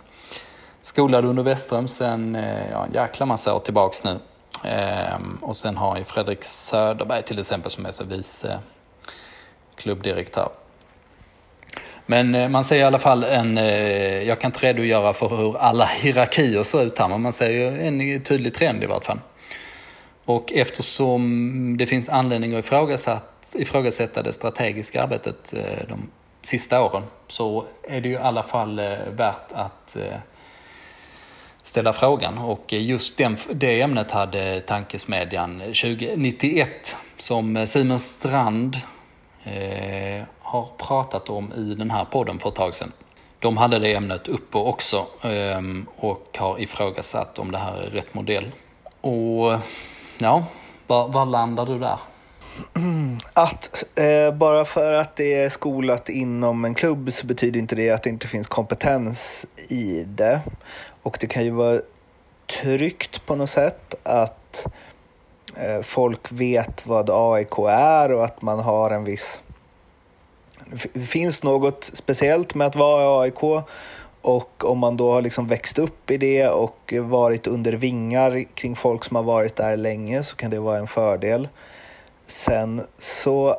skolad 0.82 1.24
under 1.24 1.42
Westrum 1.42 1.88
sen 1.88 2.34
eh, 2.34 2.70
ja, 2.70 2.86
en 2.86 2.92
jäkla 2.92 3.26
massa 3.26 3.54
år 3.54 3.60
tillbaks 3.60 4.04
nu. 4.04 4.18
Eh, 4.64 5.18
och 5.40 5.56
sen 5.56 5.76
har 5.76 5.96
ju 5.96 6.04
Fredrik 6.04 6.44
Söderberg 6.44 7.22
till 7.22 7.38
exempel 7.38 7.70
som 7.70 7.86
är 7.86 7.92
så 7.92 8.04
vice 8.04 8.58
klubbdirektör. 9.76 10.48
Men 12.06 12.34
eh, 12.34 12.48
man 12.48 12.64
ser 12.64 12.76
i 12.76 12.82
alla 12.82 12.98
fall 12.98 13.24
en, 13.24 13.58
eh, 13.58 14.22
jag 14.22 14.40
kan 14.40 14.48
inte 14.48 14.66
redogöra 14.66 15.12
för 15.12 15.28
hur 15.28 15.56
alla 15.56 15.84
hierarkier 16.00 16.62
ser 16.62 16.82
ut 16.82 16.98
här, 16.98 17.08
men 17.08 17.22
man 17.22 17.32
ser 17.32 17.50
ju 17.50 17.86
en 17.86 18.22
tydlig 18.22 18.54
trend 18.54 18.82
i 18.82 18.86
vart 18.86 19.04
fall. 19.04 19.20
Och 20.24 20.52
eftersom 20.52 21.76
det 21.78 21.86
finns 21.86 22.08
anledning 22.08 22.54
att 22.54 22.64
ifrågasätta, 22.64 23.20
ifrågasätta 23.54 24.22
det 24.22 24.32
strategiska 24.32 25.02
arbetet 25.02 25.54
eh, 25.54 25.88
de 25.88 26.10
sista 26.42 26.82
åren 26.82 27.02
så 27.28 27.64
är 27.82 28.00
det 28.00 28.08
ju 28.08 28.14
i 28.14 28.18
alla 28.18 28.42
fall 28.42 28.80
värt 29.16 29.52
att 29.52 29.96
ställa 31.62 31.92
frågan. 31.92 32.38
Och 32.38 32.72
just 32.72 33.18
den, 33.18 33.36
det 33.52 33.80
ämnet 33.80 34.10
hade 34.10 34.60
Tankesmedjan 34.60 35.60
2091 35.60 36.96
som 37.16 37.66
Simon 37.66 37.98
Strand 37.98 38.76
har 40.46 40.68
pratat 40.78 41.30
om 41.30 41.52
i 41.52 41.74
den 41.74 41.90
här 41.90 42.04
podden 42.04 42.38
för 42.38 42.48
ett 42.48 42.54
tag 42.54 42.74
sedan. 42.74 42.92
De 43.38 43.56
hade 43.56 43.78
det 43.78 43.94
ämnet 43.94 44.28
uppe 44.28 44.58
också 44.58 45.06
ehm, 45.22 45.86
och 45.96 46.36
har 46.38 46.60
ifrågasatt 46.60 47.38
om 47.38 47.52
det 47.52 47.58
här 47.58 47.76
är 47.76 47.90
rätt 47.90 48.14
modell. 48.14 48.50
Och 49.00 49.52
ja, 50.18 50.44
var, 50.86 51.08
var 51.08 51.26
landar 51.26 51.66
du 51.66 51.78
där? 51.78 51.98
Att 53.32 53.84
eh, 53.94 54.34
bara 54.34 54.64
för 54.64 54.92
att 54.92 55.16
det 55.16 55.34
är 55.34 55.48
skolat 55.48 56.08
inom 56.08 56.64
en 56.64 56.74
klubb 56.74 57.12
så 57.12 57.26
betyder 57.26 57.60
inte 57.60 57.76
det 57.76 57.90
att 57.90 58.02
det 58.02 58.10
inte 58.10 58.26
finns 58.26 58.48
kompetens 58.48 59.46
i 59.68 60.04
det. 60.04 60.40
Och 61.02 61.18
det 61.20 61.26
kan 61.26 61.44
ju 61.44 61.50
vara 61.50 61.80
tryggt 62.62 63.26
på 63.26 63.36
något 63.36 63.50
sätt 63.50 63.94
att 64.02 64.66
eh, 65.56 65.82
folk 65.82 66.32
vet 66.32 66.86
vad 66.86 67.10
AIK 67.10 67.58
är 67.68 68.12
och 68.12 68.24
att 68.24 68.42
man 68.42 68.58
har 68.58 68.90
en 68.90 69.04
viss... 69.04 69.42
Det 70.92 71.00
finns 71.00 71.42
något 71.42 71.84
speciellt 71.84 72.54
med 72.54 72.66
att 72.66 72.76
vara 72.76 73.26
i 73.26 73.30
AIK 73.30 73.64
och 74.20 74.64
om 74.64 74.78
man 74.78 74.96
då 74.96 75.12
har 75.12 75.22
liksom 75.22 75.48
växt 75.48 75.78
upp 75.78 76.10
i 76.10 76.16
det 76.16 76.48
och 76.48 76.94
varit 77.00 77.46
under 77.46 77.72
vingar 77.72 78.44
kring 78.54 78.76
folk 78.76 79.04
som 79.04 79.16
har 79.16 79.22
varit 79.22 79.56
där 79.56 79.76
länge 79.76 80.22
så 80.22 80.36
kan 80.36 80.50
det 80.50 80.60
vara 80.60 80.78
en 80.78 80.86
fördel. 80.86 81.48
Sen 82.26 82.86
så 82.98 83.56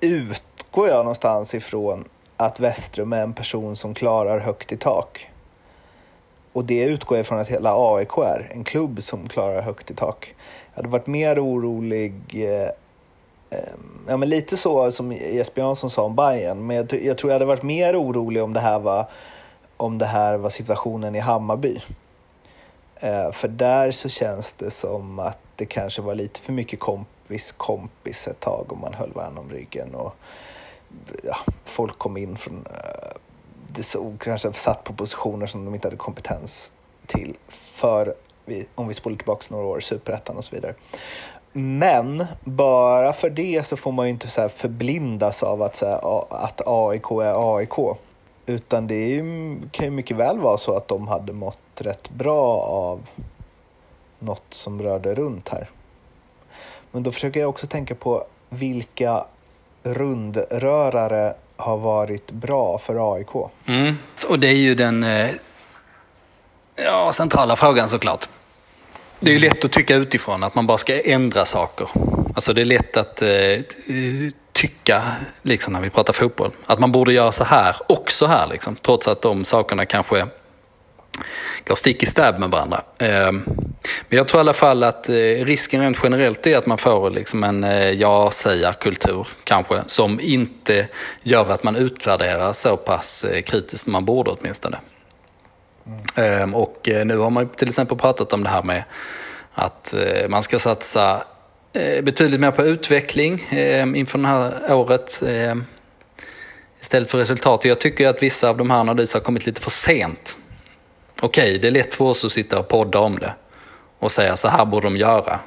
utgår 0.00 0.88
jag 0.88 0.98
någonstans 0.98 1.54
ifrån 1.54 2.04
att 2.36 2.60
Westrum 2.60 3.12
är 3.12 3.22
en 3.22 3.32
person 3.32 3.76
som 3.76 3.94
klarar 3.94 4.38
högt 4.38 4.72
i 4.72 4.76
tak. 4.76 5.30
Och 6.52 6.64
det 6.64 6.82
utgår 6.82 7.18
jag 7.18 7.24
ifrån 7.24 7.38
att 7.38 7.48
hela 7.48 7.94
AIK 7.94 8.18
är, 8.18 8.50
en 8.52 8.64
klubb 8.64 9.02
som 9.02 9.28
klarar 9.28 9.62
högt 9.62 9.90
i 9.90 9.94
tak. 9.94 10.34
Jag 10.74 10.82
hade 10.82 10.88
varit 10.88 11.06
mer 11.06 11.44
orolig, 11.44 12.14
eh, 12.34 12.70
Ehm, 13.50 14.04
ja 14.08 14.16
men 14.16 14.28
lite 14.28 14.56
så 14.56 14.92
som 14.92 15.12
Jesper 15.12 15.62
Jansson 15.62 15.90
sa 15.90 16.02
om 16.02 16.16
Bayern. 16.16 16.66
men 16.66 16.76
jag, 16.76 17.04
jag 17.04 17.18
tror 17.18 17.30
jag 17.30 17.34
hade 17.34 17.44
varit 17.44 17.62
mer 17.62 18.02
orolig 18.02 18.42
om 18.42 18.52
det 18.52 18.60
här 18.60 18.78
var, 18.78 19.06
om 19.76 19.98
det 19.98 20.06
här 20.06 20.36
var 20.36 20.50
situationen 20.50 21.14
i 21.14 21.18
Hammarby. 21.18 21.80
Eh, 22.96 23.32
för 23.32 23.48
där 23.48 23.90
så 23.90 24.08
känns 24.08 24.52
det 24.52 24.70
som 24.70 25.18
att 25.18 25.38
det 25.56 25.66
kanske 25.66 26.02
var 26.02 26.14
lite 26.14 26.40
för 26.40 26.52
mycket 26.52 26.80
kompis 26.80 27.54
kompis 27.56 28.28
ett 28.28 28.40
tag 28.40 28.66
och 28.68 28.78
man 28.78 28.94
höll 28.94 29.12
varandra 29.12 29.40
om 29.40 29.50
ryggen. 29.50 29.94
Och, 29.94 30.14
ja, 31.22 31.36
folk 31.64 31.98
kom 31.98 32.16
in 32.16 32.36
från, 32.36 32.66
eh, 32.66 33.16
det 33.68 33.82
såg 33.82 34.20
kanske 34.20 34.52
satt 34.52 34.84
på 34.84 34.92
positioner 34.92 35.46
som 35.46 35.64
de 35.64 35.74
inte 35.74 35.86
hade 35.86 35.96
kompetens 35.96 36.72
till 37.06 37.36
för, 37.48 38.14
vi, 38.44 38.66
om 38.74 38.88
vi 38.88 38.94
spolar 38.94 39.16
tillbaka 39.16 39.46
några 39.48 39.66
år, 39.66 39.80
superettan 39.80 40.36
och 40.36 40.44
så 40.44 40.54
vidare. 40.54 40.74
Men 41.58 42.26
bara 42.44 43.12
för 43.12 43.30
det 43.30 43.66
så 43.66 43.76
får 43.76 43.92
man 43.92 44.06
ju 44.06 44.10
inte 44.10 44.28
så 44.28 44.40
här 44.40 44.48
förblindas 44.48 45.42
av 45.42 45.62
att, 45.62 45.76
så 45.76 45.86
här, 45.86 46.00
att 46.30 46.62
AIK 46.66 47.10
är 47.10 47.56
AIK. 47.56 47.98
Utan 48.46 48.86
det 48.86 48.94
är 48.94 49.08
ju, 49.08 49.58
kan 49.70 49.84
ju 49.84 49.90
mycket 49.90 50.16
väl 50.16 50.38
vara 50.38 50.56
så 50.56 50.76
att 50.76 50.88
de 50.88 51.08
hade 51.08 51.32
mått 51.32 51.58
rätt 51.78 52.10
bra 52.10 52.60
av 52.60 53.00
något 54.18 54.44
som 54.50 54.82
rörde 54.82 55.14
runt 55.14 55.48
här. 55.48 55.70
Men 56.92 57.02
då 57.02 57.12
försöker 57.12 57.40
jag 57.40 57.48
också 57.48 57.66
tänka 57.66 57.94
på 57.94 58.24
vilka 58.48 59.24
rundrörare 59.82 61.34
har 61.56 61.76
varit 61.78 62.30
bra 62.30 62.78
för 62.78 63.14
AIK. 63.14 63.50
Mm. 63.66 63.98
Och 64.28 64.38
det 64.38 64.48
är 64.48 64.56
ju 64.56 64.74
den 64.74 65.04
eh, 65.04 65.30
ja, 66.74 67.12
centrala 67.12 67.56
frågan 67.56 67.88
såklart. 67.88 68.28
Det 69.20 69.30
är 69.30 69.34
ju 69.34 69.40
lätt 69.40 69.64
att 69.64 69.72
tycka 69.72 69.96
utifrån 69.96 70.42
att 70.42 70.54
man 70.54 70.66
bara 70.66 70.78
ska 70.78 71.02
ändra 71.02 71.44
saker. 71.44 71.88
Alltså 72.34 72.52
det 72.52 72.60
är 72.60 72.64
lätt 72.64 72.96
att 72.96 73.22
eh, 73.22 73.28
tycka, 74.52 75.02
liksom 75.42 75.72
när 75.72 75.80
vi 75.80 75.90
pratar 75.90 76.12
fotboll, 76.12 76.50
att 76.66 76.80
man 76.80 76.92
borde 76.92 77.12
göra 77.12 77.32
så 77.32 77.44
här 77.44 77.76
och 77.88 78.10
så 78.12 78.26
här. 78.26 78.46
Liksom, 78.46 78.76
trots 78.76 79.08
att 79.08 79.22
de 79.22 79.44
sakerna 79.44 79.84
kanske 79.84 80.26
går 81.66 81.74
stick 81.74 82.02
i 82.02 82.06
stäv 82.06 82.40
med 82.40 82.50
varandra. 82.50 82.82
Eh, 82.98 83.32
men 84.08 84.16
jag 84.18 84.28
tror 84.28 84.38
i 84.38 84.40
alla 84.40 84.52
fall 84.52 84.84
att 84.84 85.08
eh, 85.08 85.14
risken 85.44 85.80
rent 85.80 85.98
generellt 86.02 86.46
är 86.46 86.56
att 86.56 86.66
man 86.66 86.78
får 86.78 87.10
liksom 87.10 87.44
en 87.44 87.64
eh, 87.64 87.90
ja-sägarkultur 87.90 89.28
kanske, 89.44 89.82
som 89.86 90.20
inte 90.20 90.88
gör 91.22 91.50
att 91.50 91.64
man 91.64 91.76
utvärderar 91.76 92.52
så 92.52 92.76
pass 92.76 93.24
eh, 93.24 93.42
kritiskt 93.42 93.84
som 93.84 93.92
man 93.92 94.04
borde 94.04 94.30
åtminstone. 94.30 94.78
Mm. 96.16 96.54
Och 96.54 96.88
eh, 96.88 97.06
nu 97.06 97.16
har 97.16 97.30
man 97.30 97.48
till 97.48 97.68
exempel 97.68 97.98
pratat 97.98 98.32
om 98.32 98.42
det 98.42 98.48
här 98.48 98.62
med 98.62 98.84
att 99.52 99.94
eh, 99.94 100.28
man 100.28 100.42
ska 100.42 100.58
satsa 100.58 101.24
eh, 101.72 102.04
betydligt 102.04 102.40
mer 102.40 102.50
på 102.50 102.62
utveckling 102.62 103.46
ehm, 103.50 103.94
inför 103.94 104.18
det 104.18 104.28
här 104.28 104.72
året 104.72 105.22
ehm, 105.26 105.64
istället 106.80 107.10
för 107.10 107.18
resultat. 107.18 107.64
Jag 107.64 107.78
tycker 107.78 108.08
att 108.08 108.22
vissa 108.22 108.48
av 108.48 108.56
de 108.56 108.70
här 108.70 108.78
analyserna 108.78 109.20
har 109.20 109.24
kommit 109.24 109.46
lite 109.46 109.60
för 109.60 109.70
sent. 109.70 110.36
Okej, 111.20 111.48
okay, 111.48 111.58
det 111.58 111.68
är 111.68 111.72
lätt 111.72 111.94
för 111.94 112.04
oss 112.04 112.24
att 112.24 112.32
sitta 112.32 112.58
och 112.58 112.68
podda 112.68 112.98
om 112.98 113.18
det 113.18 113.32
och 113.98 114.12
säga 114.12 114.36
så 114.36 114.48
här 114.48 114.64
borde 114.64 114.86
de 114.86 114.96
göra. 114.96 115.40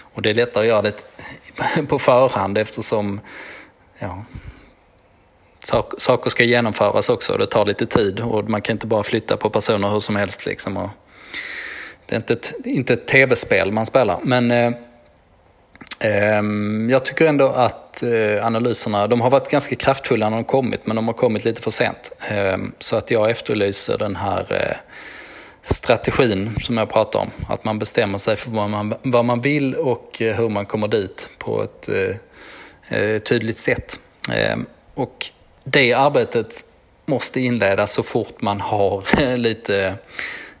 Och 0.00 0.22
det 0.22 0.30
är 0.30 0.34
lättare 0.34 0.64
att 0.64 0.68
göra 0.68 0.82
det 0.82 1.86
på 1.88 1.98
förhand 1.98 2.58
eftersom 2.58 3.20
ja, 3.98 4.24
saker 5.98 6.30
ska 6.30 6.44
genomföras 6.44 7.08
också. 7.08 7.36
Det 7.36 7.46
tar 7.46 7.64
lite 7.64 7.86
tid 7.86 8.20
och 8.20 8.50
man 8.50 8.62
kan 8.62 8.74
inte 8.74 8.86
bara 8.86 9.02
flytta 9.02 9.36
på 9.36 9.50
personer 9.50 9.88
hur 9.88 10.00
som 10.00 10.16
helst. 10.16 10.46
Liksom. 10.46 10.76
Och 10.76 10.90
det 12.06 12.14
är 12.14 12.16
inte 12.16 12.32
ett, 12.32 12.52
inte 12.64 12.92
ett 12.92 13.06
tv-spel 13.06 13.72
man 13.72 13.86
spelar. 13.86 14.20
Men 14.22 14.50
eh, 14.50 14.72
eh, 16.00 16.42
jag 16.90 17.04
tycker 17.04 17.26
ändå 17.26 17.46
att 17.46 18.02
eh, 18.02 18.46
analyserna, 18.46 19.06
de 19.06 19.20
har 19.20 19.30
varit 19.30 19.50
ganska 19.50 19.76
kraftfulla 19.76 20.30
när 20.30 20.36
de 20.36 20.44
kommit, 20.44 20.86
men 20.86 20.96
de 20.96 21.06
har 21.06 21.14
kommit 21.14 21.44
lite 21.44 21.62
för 21.62 21.70
sent. 21.70 22.12
Ehm, 22.28 22.72
så 22.78 22.96
att 22.96 23.10
jag 23.10 23.30
efterlyser 23.30 23.98
den 23.98 24.16
här 24.16 24.46
eh, 24.50 24.76
strategin 25.62 26.56
som 26.60 26.76
jag 26.76 26.90
pratar 26.90 27.20
om. 27.20 27.30
Att 27.48 27.64
man 27.64 27.78
bestämmer 27.78 28.18
sig 28.18 28.36
för 28.36 28.50
vad 28.50 28.70
man, 28.70 28.94
vad 29.02 29.24
man 29.24 29.40
vill 29.40 29.74
och 29.74 30.22
eh, 30.22 30.36
hur 30.36 30.48
man 30.48 30.66
kommer 30.66 30.88
dit 30.88 31.28
på 31.38 31.62
ett 31.62 31.88
eh, 31.88 32.98
eh 32.98 33.18
tydligt 33.18 33.58
sätt. 33.58 33.98
Ehm, 34.32 34.66
och 34.94 35.26
det 35.64 35.92
arbetet 35.92 36.54
måste 37.06 37.40
inledas 37.40 37.92
så 37.92 38.02
fort 38.02 38.40
man 38.40 38.60
har 38.60 39.04
eh, 39.20 39.38
lite 39.38 39.94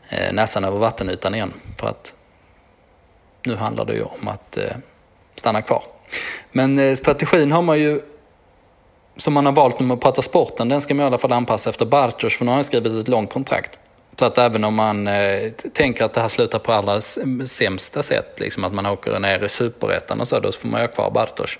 eh, 0.08 0.32
näsan 0.32 0.64
över 0.64 0.78
vattenytan 0.78 1.34
igen. 1.34 1.52
För 1.80 1.88
att 1.88 2.14
nu 3.44 3.56
handlar 3.56 3.84
det 3.84 3.94
ju 3.94 4.02
om 4.02 4.28
att 4.28 4.56
eh, 4.56 4.76
stanna 5.36 5.62
kvar. 5.62 5.82
Men 6.52 6.96
strategin 6.96 7.52
har 7.52 7.62
man 7.62 7.78
ju, 7.78 8.00
som 9.16 9.34
man 9.34 9.46
har 9.46 9.52
valt 9.52 9.80
nu 9.80 9.86
med 9.86 9.94
att 9.94 10.00
prata 10.00 10.22
sporten, 10.22 10.68
den 10.68 10.80
ska 10.80 10.94
man 10.94 11.04
i 11.04 11.06
alla 11.06 11.18
fall 11.18 11.32
anpassa 11.32 11.70
efter 11.70 11.86
Bartos 11.86 12.38
för 12.38 12.44
nu 12.44 12.50
har 12.50 12.56
han 12.56 12.64
skrivit 12.64 12.92
ett 12.92 13.08
långt 13.08 13.32
kontrakt. 13.32 13.78
Så 14.18 14.24
att 14.24 14.38
även 14.38 14.64
om 14.64 14.74
man 14.74 15.06
eh, 15.06 15.50
tänker 15.72 16.04
att 16.04 16.12
det 16.12 16.20
här 16.20 16.28
slutar 16.28 16.58
på 16.58 16.72
allra 16.72 17.00
sämsta 17.46 18.02
sätt, 18.02 18.40
liksom 18.40 18.64
att 18.64 18.72
man 18.72 18.86
åker 18.86 19.20
ner 19.20 19.44
i 19.44 19.48
superettan 19.48 20.20
och 20.20 20.28
så, 20.28 20.40
då 20.40 20.52
får 20.52 20.68
man 20.68 20.80
ju 20.80 20.86
ha 20.86 20.94
kvar 20.94 21.10
Bartos. 21.10 21.58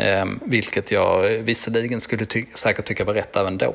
Eh, 0.00 0.24
vilket 0.44 0.90
jag 0.90 1.28
visserligen 1.28 2.00
skulle 2.00 2.26
ty 2.26 2.44
säkert 2.54 2.84
tycka 2.84 3.04
var 3.04 3.14
rätt 3.14 3.36
även 3.36 3.58
då. 3.58 3.74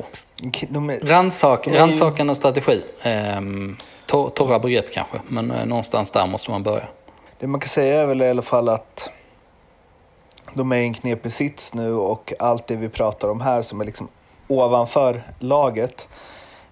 Rannsak, 1.03 1.67
Rannsakan 1.67 2.29
och 2.29 2.37
strategi. 2.37 2.83
Eh, 3.01 3.41
torra 4.33 4.59
begrepp 4.59 4.93
kanske, 4.93 5.21
men 5.27 5.51
eh, 5.51 5.65
någonstans 5.65 6.11
där 6.11 6.27
måste 6.27 6.51
man 6.51 6.63
börja. 6.63 6.87
Det 7.39 7.47
man 7.47 7.59
kan 7.59 7.69
säga 7.69 8.01
är 8.01 8.05
väl 8.05 8.21
i 8.21 8.29
alla 8.29 8.41
fall 8.41 8.69
att 8.69 9.09
de 10.53 10.71
är 10.71 10.77
i 10.77 10.83
en 10.83 10.93
knepig 10.93 11.31
sits 11.31 11.73
nu 11.73 11.93
och 11.93 12.33
allt 12.39 12.67
det 12.67 12.75
vi 12.75 12.89
pratar 12.89 13.27
om 13.27 13.41
här 13.41 13.61
som 13.61 13.81
är 13.81 13.85
liksom 13.85 14.07
ovanför 14.47 15.23
laget 15.39 16.07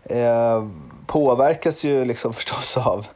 eh, 0.04 0.68
påverkas 1.08 1.84
ju 1.86 2.06
liksom 2.06 2.34
förstås 2.34 2.78
av, 2.78 3.08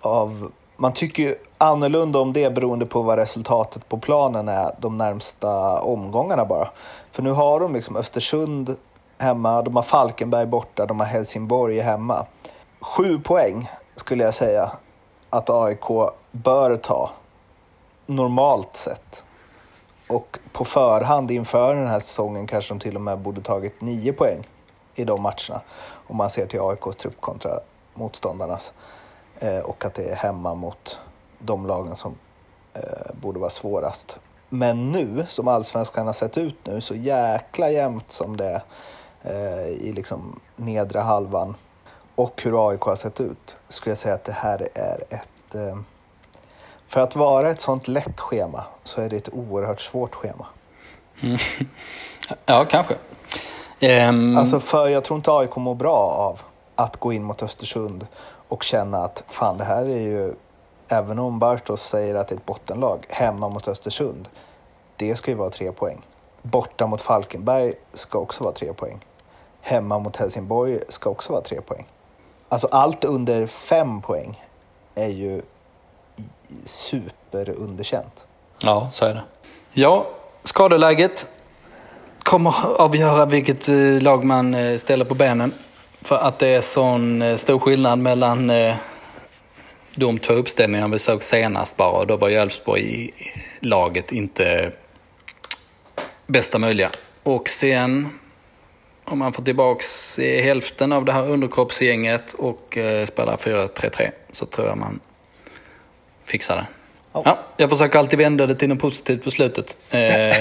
av 0.00 0.52
man 0.80 0.92
tycker 0.92 1.22
ju 1.22 1.34
annorlunda 1.58 2.18
om 2.18 2.32
det 2.32 2.54
beroende 2.54 2.86
på 2.86 3.02
vad 3.02 3.18
resultatet 3.18 3.88
på 3.88 3.98
planen 3.98 4.48
är 4.48 4.74
de 4.78 4.98
närmsta 4.98 5.80
omgångarna 5.82 6.44
bara. 6.44 6.68
För 7.12 7.22
nu 7.22 7.30
har 7.30 7.60
de 7.60 7.74
liksom 7.74 7.96
Östersund 7.96 8.76
hemma, 9.18 9.62
de 9.62 9.76
har 9.76 9.82
Falkenberg 9.82 10.46
borta, 10.46 10.86
de 10.86 11.00
har 11.00 11.06
Helsingborg 11.06 11.80
hemma. 11.80 12.26
Sju 12.80 13.18
poäng 13.18 13.70
skulle 13.96 14.24
jag 14.24 14.34
säga 14.34 14.70
att 15.30 15.50
AIK 15.50 16.12
bör 16.30 16.76
ta 16.76 17.10
normalt 18.06 18.76
sett. 18.76 19.24
Och 20.08 20.38
på 20.52 20.64
förhand 20.64 21.30
inför 21.30 21.74
den 21.74 21.88
här 21.88 22.00
säsongen 22.00 22.46
kanske 22.46 22.74
de 22.74 22.80
till 22.80 22.96
och 22.96 23.02
med 23.02 23.18
borde 23.18 23.40
tagit 23.40 23.80
nio 23.80 24.12
poäng 24.12 24.46
i 24.94 25.04
de 25.04 25.22
matcherna. 25.22 25.60
Om 26.06 26.16
man 26.16 26.30
ser 26.30 26.46
till 26.46 26.60
AIKs 26.60 26.96
trupp 26.96 27.20
kontra 27.20 27.60
motståndarnas. 27.94 28.72
Eh, 29.40 29.58
och 29.58 29.84
att 29.84 29.94
det 29.94 30.10
är 30.10 30.16
hemma 30.16 30.54
mot 30.54 30.98
de 31.38 31.66
lagen 31.66 31.96
som 31.96 32.14
eh, 32.74 33.14
borde 33.20 33.38
vara 33.38 33.50
svårast. 33.50 34.18
Men 34.48 34.92
nu, 34.92 35.26
som 35.28 35.48
allsvenskan 35.48 36.06
har 36.06 36.14
sett 36.14 36.38
ut 36.38 36.66
nu, 36.66 36.80
så 36.80 36.94
jäkla 36.94 37.70
jämnt 37.70 38.12
som 38.12 38.36
det 38.36 38.44
är 38.44 38.62
eh, 39.22 39.68
i 39.68 39.92
liksom 39.92 40.40
nedre 40.56 40.98
halvan 40.98 41.54
och 42.14 42.42
hur 42.42 42.68
AIK 42.68 42.80
har 42.80 42.96
sett 42.96 43.20
ut, 43.20 43.56
skulle 43.68 43.90
jag 43.90 43.98
säga 43.98 44.14
att 44.14 44.24
det 44.24 44.32
här 44.32 44.68
är 44.74 45.04
ett... 45.08 45.78
För 46.86 47.00
att 47.00 47.16
vara 47.16 47.50
ett 47.50 47.60
sånt 47.60 47.88
lätt 47.88 48.20
schema 48.20 48.64
så 48.84 49.00
är 49.00 49.08
det 49.08 49.16
ett 49.16 49.28
oerhört 49.32 49.80
svårt 49.80 50.14
schema. 50.14 50.46
Mm. 51.20 51.38
Ja, 52.46 52.64
kanske. 52.64 52.94
Um... 53.80 54.38
Alltså 54.38 54.60
för 54.60 54.88
jag 54.88 55.04
tror 55.04 55.16
inte 55.16 55.32
AIK 55.32 55.56
mår 55.56 55.74
bra 55.74 55.96
av 55.96 56.40
att 56.74 56.96
gå 56.96 57.12
in 57.12 57.24
mot 57.24 57.42
Östersund 57.42 58.06
och 58.48 58.62
känna 58.62 58.98
att 58.98 59.24
fan 59.26 59.58
det 59.58 59.64
här 59.64 59.84
är 59.84 60.00
ju, 60.00 60.34
även 60.88 61.18
om 61.18 61.38
Bartos 61.38 61.82
säger 61.82 62.14
att 62.14 62.28
det 62.28 62.34
är 62.34 62.36
ett 62.36 62.46
bottenlag, 62.46 63.06
hemma 63.08 63.48
mot 63.48 63.68
Östersund, 63.68 64.28
det 64.96 65.16
ska 65.16 65.30
ju 65.30 65.36
vara 65.36 65.50
tre 65.50 65.72
poäng. 65.72 66.06
Borta 66.42 66.86
mot 66.86 67.00
Falkenberg 67.00 67.74
ska 67.92 68.18
också 68.18 68.44
vara 68.44 68.54
tre 68.54 68.72
poäng. 68.72 69.04
Hemma 69.60 69.98
mot 69.98 70.16
Helsingborg 70.16 70.78
ska 70.88 71.10
också 71.10 71.32
vara 71.32 71.42
tre 71.42 71.60
poäng. 71.60 71.86
Alltså 72.48 72.68
allt 72.70 73.04
under 73.04 73.46
fem 73.46 74.02
poäng 74.02 74.44
är 74.94 75.08
ju 75.08 75.42
superunderkänt. 76.64 78.26
Ja, 78.58 78.88
så 78.92 79.04
är 79.04 79.14
det. 79.14 79.22
Ja, 79.72 80.06
skadeläget 80.44 81.26
kommer 82.18 82.80
avgöra 82.80 83.24
vilket 83.24 83.68
eh, 83.68 84.02
lag 84.02 84.24
man 84.24 84.54
eh, 84.54 84.76
ställer 84.76 85.04
på 85.04 85.14
benen. 85.14 85.52
För 86.02 86.16
att 86.16 86.38
det 86.38 86.48
är 86.48 86.60
sån 86.60 87.22
eh, 87.22 87.36
stor 87.36 87.58
skillnad 87.58 87.98
mellan 87.98 88.52
de 89.94 90.18
två 90.18 90.34
uppställningarna 90.34 90.92
vi 90.92 90.98
såg 90.98 91.22
senast 91.22 91.76
bara. 91.76 92.04
Då 92.04 92.16
var 92.16 92.28
ju 92.28 92.36
Elfsborg 92.36 93.10
laget 93.60 94.12
inte 94.12 94.72
bästa 96.26 96.58
möjliga. 96.58 96.90
Och 97.22 97.48
sen 97.48 98.18
om 99.04 99.18
man 99.18 99.32
får 99.32 99.42
tillbaks 99.42 100.18
hälften 100.18 100.92
av 100.92 101.04
det 101.04 101.12
här 101.12 101.28
underkroppsgänget 101.28 102.32
och 102.32 102.78
spelar 103.06 103.36
4-3-3 103.36 104.10
så 104.30 104.46
tror 104.46 104.66
jag 104.66 104.78
man 104.78 105.00
fixar 106.24 106.56
det. 106.56 106.66
Ja, 107.12 107.38
jag 107.56 107.70
försöker 107.70 107.98
alltid 107.98 108.18
vända 108.18 108.46
det 108.46 108.54
till 108.54 108.68
något 108.68 108.78
positivt 108.78 109.24
på 109.24 109.30
slutet. 109.30 109.78
Eh. 109.90 110.36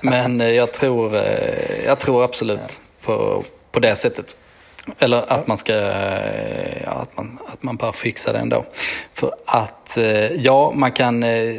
Men 0.02 0.40
eh, 0.40 0.50
jag 0.50 0.72
tror, 0.72 1.16
eh, 1.16 1.84
jag 1.84 2.00
tror 2.00 2.24
absolut 2.24 2.60
ja. 2.60 3.06
på, 3.06 3.44
på 3.72 3.80
det 3.80 3.96
sättet. 3.96 4.36
Eller 4.98 5.16
att 5.18 5.28
ja. 5.28 5.44
man 5.46 5.56
ska, 5.56 5.72
ja, 6.84 6.90
att 6.90 7.16
man, 7.16 7.38
att 7.46 7.62
man 7.62 7.76
bara 7.76 7.92
fixar 7.92 8.32
det 8.32 8.38
ändå. 8.38 8.64
För 9.14 9.34
att, 9.46 9.96
eh, 9.96 10.32
ja, 10.32 10.72
man 10.74 10.92
kan 10.92 11.22
eh, 11.22 11.56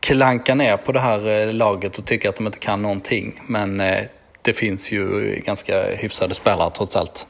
klanka 0.00 0.54
ner 0.54 0.76
på 0.76 0.92
det 0.92 1.00
här 1.00 1.52
laget 1.52 1.98
och 1.98 2.04
tycka 2.04 2.28
att 2.28 2.36
de 2.36 2.46
inte 2.46 2.58
kan 2.58 2.82
någonting. 2.82 3.42
Men 3.46 3.82
det 4.42 4.52
finns 4.52 4.92
ju 4.92 5.34
ganska 5.46 5.82
hyfsade 5.82 6.34
spelare 6.34 6.70
trots 6.70 6.96
allt 6.96 7.26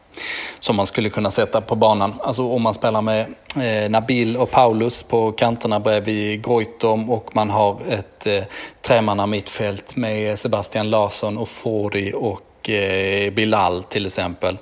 som 0.61 0.77
man 0.77 0.87
skulle 0.87 1.11
kunna 1.11 1.31
sätta 1.31 1.61
på 1.61 1.75
banan. 1.75 2.15
Alltså 2.21 2.43
om 2.43 2.63
man 2.63 2.75
spelar 2.75 3.03
med 3.03 3.27
eh, 3.57 3.91
Nabil 3.91 4.37
och 4.37 4.51
Paulus 4.51 5.03
på 5.03 5.33
kanterna 5.33 5.81
bredvid 5.81 6.43
Goitom 6.43 7.11
och 7.11 7.37
man 7.37 7.51
har 7.51 7.77
ett 7.89 8.27
eh, 8.27 8.43
tremanna 8.83 9.27
mittfält 9.27 9.97
med 9.97 10.39
Sebastian 10.39 10.91
Larsson 10.91 11.39
och 11.39 11.49
Fori 11.49 12.13
och 12.17 12.71
eh, 12.71 13.33
Bilal 13.33 13.83
till 13.83 14.07
exempel. 14.07 14.59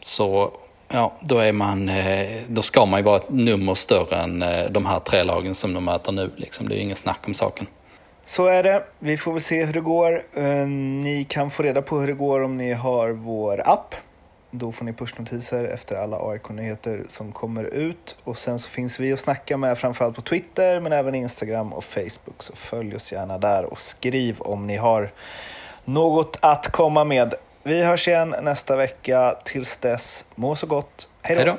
Så 0.00 0.50
ja, 0.88 1.12
då, 1.20 1.38
är 1.38 1.52
man, 1.52 1.88
eh, 1.88 2.40
då 2.48 2.62
ska 2.62 2.86
man 2.86 3.00
ju 3.00 3.04
vara 3.04 3.16
ett 3.16 3.30
nummer 3.30 3.74
större 3.74 4.16
än 4.16 4.42
eh, 4.42 4.70
de 4.70 4.86
här 4.86 5.00
tre 5.00 5.22
lagen 5.22 5.54
som 5.54 5.74
de 5.74 5.84
möter 5.84 6.12
nu. 6.12 6.30
Liksom. 6.36 6.68
Det 6.68 6.74
är 6.74 6.76
ju 6.76 6.82
inget 6.82 6.98
snack 6.98 7.20
om 7.26 7.34
saken. 7.34 7.66
Så 8.24 8.46
är 8.46 8.62
det. 8.62 8.84
Vi 8.98 9.16
får 9.16 9.32
väl 9.32 9.42
se 9.42 9.64
hur 9.64 9.72
det 9.72 9.80
går. 9.80 10.22
Eh, 10.34 10.66
ni 10.66 11.26
kan 11.28 11.50
få 11.50 11.62
reda 11.62 11.82
på 11.82 12.00
hur 12.00 12.06
det 12.06 12.12
går 12.12 12.40
om 12.42 12.56
ni 12.56 12.72
har 12.72 13.10
vår 13.10 13.62
app. 13.64 13.94
Då 14.50 14.72
får 14.72 14.84
ni 14.84 14.92
pushnotiser 14.92 15.64
efter 15.64 15.96
alla 15.96 16.16
AIK-nyheter 16.16 17.04
som 17.08 17.32
kommer 17.32 17.64
ut. 17.64 18.16
Och 18.24 18.38
sen 18.38 18.58
så 18.58 18.68
finns 18.68 19.00
vi 19.00 19.12
att 19.12 19.20
snacka 19.20 19.56
med 19.56 19.78
framförallt 19.78 20.16
på 20.16 20.22
Twitter 20.22 20.80
men 20.80 20.92
även 20.92 21.14
Instagram 21.14 21.72
och 21.72 21.84
Facebook. 21.84 22.42
Så 22.42 22.56
följ 22.56 22.96
oss 22.96 23.12
gärna 23.12 23.38
där 23.38 23.64
och 23.64 23.80
skriv 23.80 24.40
om 24.40 24.66
ni 24.66 24.76
har 24.76 25.10
något 25.84 26.38
att 26.40 26.72
komma 26.72 27.04
med. 27.04 27.34
Vi 27.62 27.84
hörs 27.84 28.08
igen 28.08 28.34
nästa 28.42 28.76
vecka. 28.76 29.36
Tills 29.44 29.76
dess, 29.76 30.26
må 30.34 30.56
så 30.56 30.66
gott. 30.66 31.08
Hej 31.22 31.44
då! 31.44 31.56